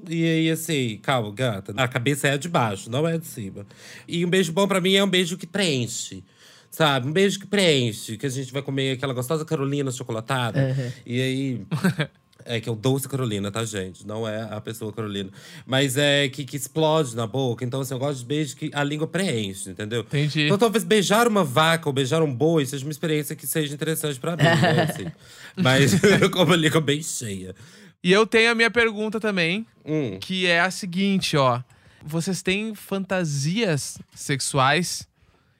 [0.09, 1.71] e aí assim, calma, gata.
[1.77, 3.63] A cabeça é a de baixo, não é a de cima.
[4.07, 6.23] E um beijo bom pra mim é um beijo que preenche.
[6.71, 7.07] Sabe?
[7.07, 10.75] Um beijo que preenche, que a gente vai comer aquela gostosa Carolina chocolatada.
[11.05, 11.61] E aí.
[12.47, 14.05] É que é o doce Carolina, tá, gente?
[14.05, 15.31] Não é a pessoa Carolina.
[15.65, 17.65] Mas é que, que explode na boca.
[17.65, 20.01] Então, assim, eu gosto de beijo que a língua preenche, entendeu?
[20.01, 20.43] Entendi.
[20.45, 24.19] Então, talvez beijar uma vaca ou beijar um boi seja uma experiência que seja interessante
[24.19, 24.81] pra mim, né?
[24.83, 25.05] Assim.
[25.57, 27.55] Mas eu como a língua bem cheia.
[28.03, 30.19] E eu tenho a minha pergunta também, Hum.
[30.21, 31.61] que é a seguinte, ó.
[32.03, 35.07] Vocês têm fantasias sexuais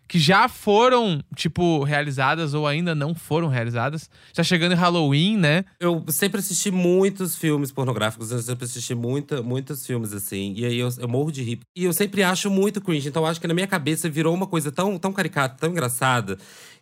[0.07, 4.09] que já foram, tipo, realizadas ou ainda não foram realizadas?
[4.33, 5.65] Já chegando em Halloween, né?
[5.79, 10.53] Eu sempre assisti muitos filmes pornográficos, eu sempre assisti muita, muitos filmes assim.
[10.55, 11.59] E aí eu, eu morro de rir.
[11.75, 13.07] E eu sempre acho muito cringe.
[13.07, 16.37] Então eu acho que na minha cabeça virou uma coisa tão, tão caricata, tão engraçada.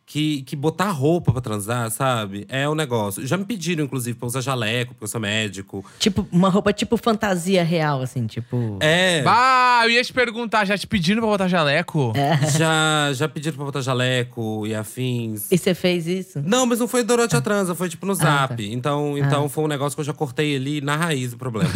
[0.06, 2.46] Que, que botar roupa pra transar, sabe?
[2.50, 3.26] É um negócio.
[3.26, 5.84] Já me pediram, inclusive, pra usar jaleco, porque eu sou médico.
[5.98, 8.78] Tipo, uma roupa tipo fantasia real, assim, tipo.
[8.82, 9.22] É.
[9.24, 12.12] Bah, eu ia te perguntar, já te pediram pra botar jaleco?
[12.58, 15.50] Já, já pediram pra botar jaleco e afins.
[15.52, 16.42] E você fez isso?
[16.46, 18.56] Não, mas não foi durante a transa, foi tipo no zap.
[18.56, 18.64] tá.
[18.64, 21.70] Então, então foi um negócio que eu já cortei ali na raiz do problema.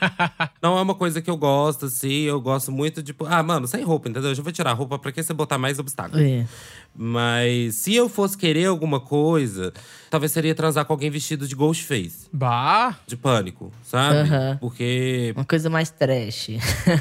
[0.62, 2.22] não é uma coisa que eu gosto, assim.
[2.22, 4.30] Eu gosto muito, tipo, ah, mano, sem roupa, entendeu?
[4.30, 6.22] Eu já vou tirar a roupa pra que você botar mais obstáculo.
[6.22, 6.46] É.
[6.94, 9.72] Mas se eu fosse querer alguma coisa,
[10.10, 14.18] talvez seria transar com alguém vestido de Ghostface, Bah, de pânico, sabe?
[14.28, 14.58] Aham.
[14.60, 16.50] Porque Uma coisa mais trash.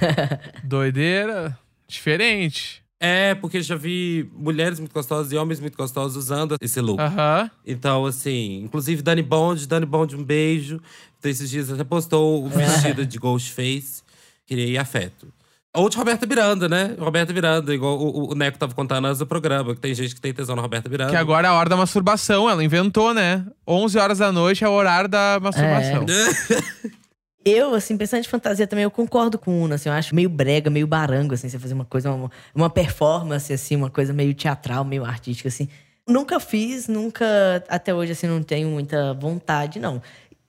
[0.64, 2.82] doideira, diferente.
[3.00, 7.00] é, porque já vi mulheres muito gostosas e homens muito gostosos usando esse look.
[7.02, 7.50] Aham.
[7.66, 10.80] Então, assim, inclusive Dani Bond, Dani Bond, um beijo.
[11.18, 14.04] Então, esses dias até postou o vestido de Ghostface.
[14.46, 15.28] Queria afeto.
[15.76, 16.96] Ou de Roberta Miranda, né?
[16.98, 20.22] Roberta Miranda, igual o, o Neco tava contando antes do programa, que tem gente que
[20.22, 21.12] tem tesão na Roberta Miranda.
[21.12, 23.46] Que agora é a hora da masturbação, ela inventou, né?
[23.68, 26.06] 11 horas da noite é o horário da masturbação.
[27.46, 30.30] Eu, assim, pensando em fantasia também, eu concordo com o Una, assim, eu acho meio
[30.30, 34.34] brega, meio barango, assim, você fazer uma coisa, uma, uma performance, assim, uma coisa meio
[34.34, 35.70] teatral, meio artística, assim.
[36.06, 37.26] Nunca fiz, nunca,
[37.70, 40.02] até hoje, assim, não tenho muita vontade, não.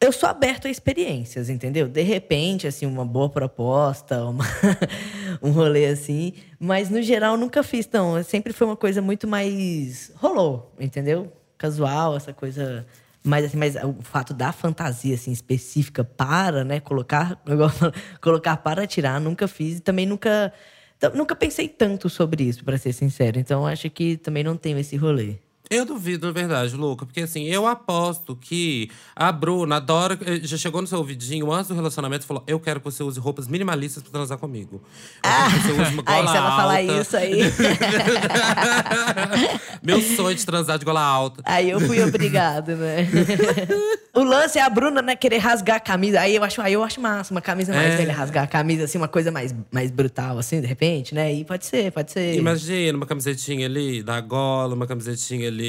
[0.02, 1.86] Eu sou aberto a experiências, entendeu?
[1.86, 4.44] De repente, assim, uma boa proposta, uma-
[5.42, 6.32] um rolê assim.
[6.58, 8.22] Mas, no geral, nunca fiz, não.
[8.24, 10.10] Sempre foi uma coisa muito mais…
[10.16, 11.30] Rolou, entendeu?
[11.58, 12.86] Casual, essa coisa…
[13.22, 16.80] Mas, assim, mas o fato da fantasia, assim, específica para, né?
[16.80, 17.38] Colocar,
[18.22, 19.78] colocar para tirar, nunca fiz.
[19.78, 20.50] E também nunca…
[21.14, 23.38] Nunca pensei tanto sobre isso, para ser sincero.
[23.38, 25.36] Então, acho que também não tenho esse rolê.
[25.70, 27.06] Eu duvido, na verdade, Luca.
[27.06, 30.18] Porque assim, eu aposto que a Bruna adora.
[30.26, 33.04] eh, Já chegou no seu ouvidinho antes do relacionamento e falou: Eu quero que você
[33.04, 34.82] use roupas minimalistas pra transar comigo.
[35.22, 37.40] Eu quero que você use uma Aí, gola se ela falar isso aí.
[39.82, 41.40] Meu sonho de transar de gola alta.
[41.46, 43.08] Aí eu fui obrigado, né?
[44.14, 46.20] o lance é a Bruna, né, querer rasgar a camisa.
[46.20, 47.96] Aí eu acho, aí eu acho massa, uma camisa mais É.
[47.96, 51.32] velha, rasgar a camisa, assim, uma coisa mais, mais brutal, assim, de repente, né?
[51.32, 52.34] E pode ser, pode ser.
[52.34, 55.59] Imagina uma camisetinha ali da gola, uma camisetinha ali.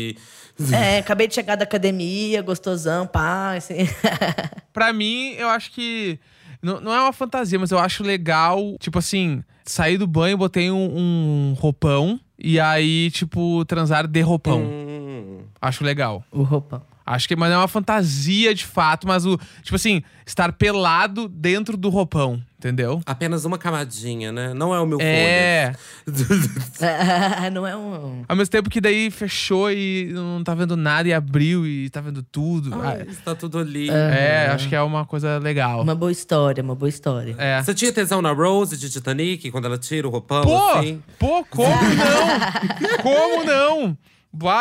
[0.71, 3.87] É, acabei de chegar da academia, gostosão, pá, assim.
[4.73, 6.19] Pra mim, eu acho que.
[6.61, 10.69] Não, não é uma fantasia, mas eu acho legal, tipo assim, sair do banho, botei
[10.69, 14.61] um, um roupão e aí, tipo, transar de roupão.
[14.61, 15.39] Hum.
[15.59, 16.23] Acho legal.
[16.31, 16.81] o roupão.
[17.05, 19.37] Acho que mas não é uma fantasia de fato, mas o.
[19.63, 23.01] Tipo assim, estar pelado dentro do roupão, entendeu?
[23.07, 24.53] Apenas uma camadinha, né?
[24.53, 25.73] Não é o meu É.
[27.51, 28.23] não é um.
[28.27, 31.99] Ao mesmo tempo que daí fechou e não tá vendo nada e abriu e tá
[31.99, 32.79] vendo tudo.
[32.79, 33.89] Ai, está tudo ali.
[33.89, 35.81] É, acho que é uma coisa legal.
[35.81, 37.35] Uma boa história, uma boa história.
[37.39, 37.61] É.
[37.63, 41.01] Você tinha tesão na Rose de Titanic, quando ela tira o roupão, Pô, assim?
[41.17, 42.97] pô, como não?
[43.01, 43.97] como não?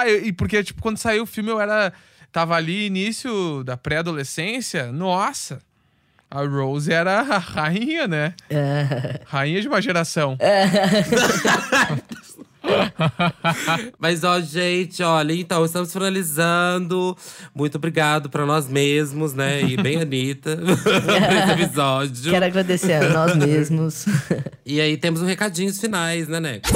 [0.07, 1.93] Eu- e porque, tipo, quando saiu o filme, eu era.
[2.33, 4.93] Tava ali, início da pré-adolescência.
[4.93, 5.59] Nossa!
[6.31, 8.35] A Rose era a rainha, né?
[8.49, 9.21] É.
[9.27, 10.39] Rainha de uma geração.
[13.99, 17.17] Mas, ó, gente, olha, então, estamos finalizando.
[17.53, 19.61] Muito obrigado pra nós mesmos, né?
[19.63, 22.31] E bem Anitta, por esse episódio.
[22.31, 24.07] Quero agradecer a nós mesmos.
[24.65, 26.69] E aí temos um recadinhos finais, né, Neco?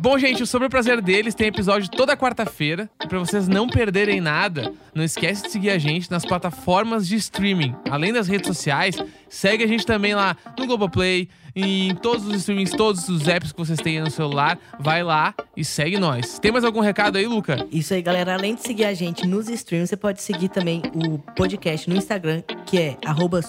[0.00, 2.88] Bom, gente, o Sobre o Prazer deles tem episódio toda quarta-feira.
[3.02, 7.16] E pra vocês não perderem nada, não esquece de seguir a gente nas plataformas de
[7.16, 7.74] streaming.
[7.90, 8.96] Além das redes sociais,
[9.28, 11.28] segue a gente também lá no Globoplay,
[11.60, 14.58] em todos os streamings, todos os apps que vocês têm aí no celular.
[14.78, 16.38] Vai lá e segue nós.
[16.38, 17.66] Tem mais algum recado aí, Luca?
[17.72, 18.34] Isso aí, galera.
[18.34, 22.42] Além de seguir a gente nos streams, você pode seguir também o podcast no Instagram,
[22.66, 23.40] que é arroba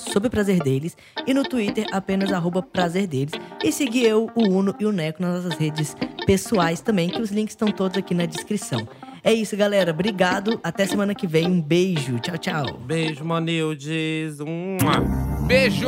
[0.63, 0.97] Deles.
[1.27, 3.33] E no Twitter, apenas arroba Prazer Deles.
[3.63, 5.95] E seguir eu, o Uno e o Neco nas nossas redes
[6.25, 8.87] pessoais também, que os links estão todos aqui na descrição.
[9.23, 9.91] É isso, galera.
[9.91, 10.59] Obrigado.
[10.63, 11.47] Até semana que vem.
[11.47, 12.19] Um beijo.
[12.19, 12.79] Tchau, tchau.
[12.85, 14.39] Beijo, Monildes.
[14.39, 14.77] Um...
[15.45, 15.87] Beijo!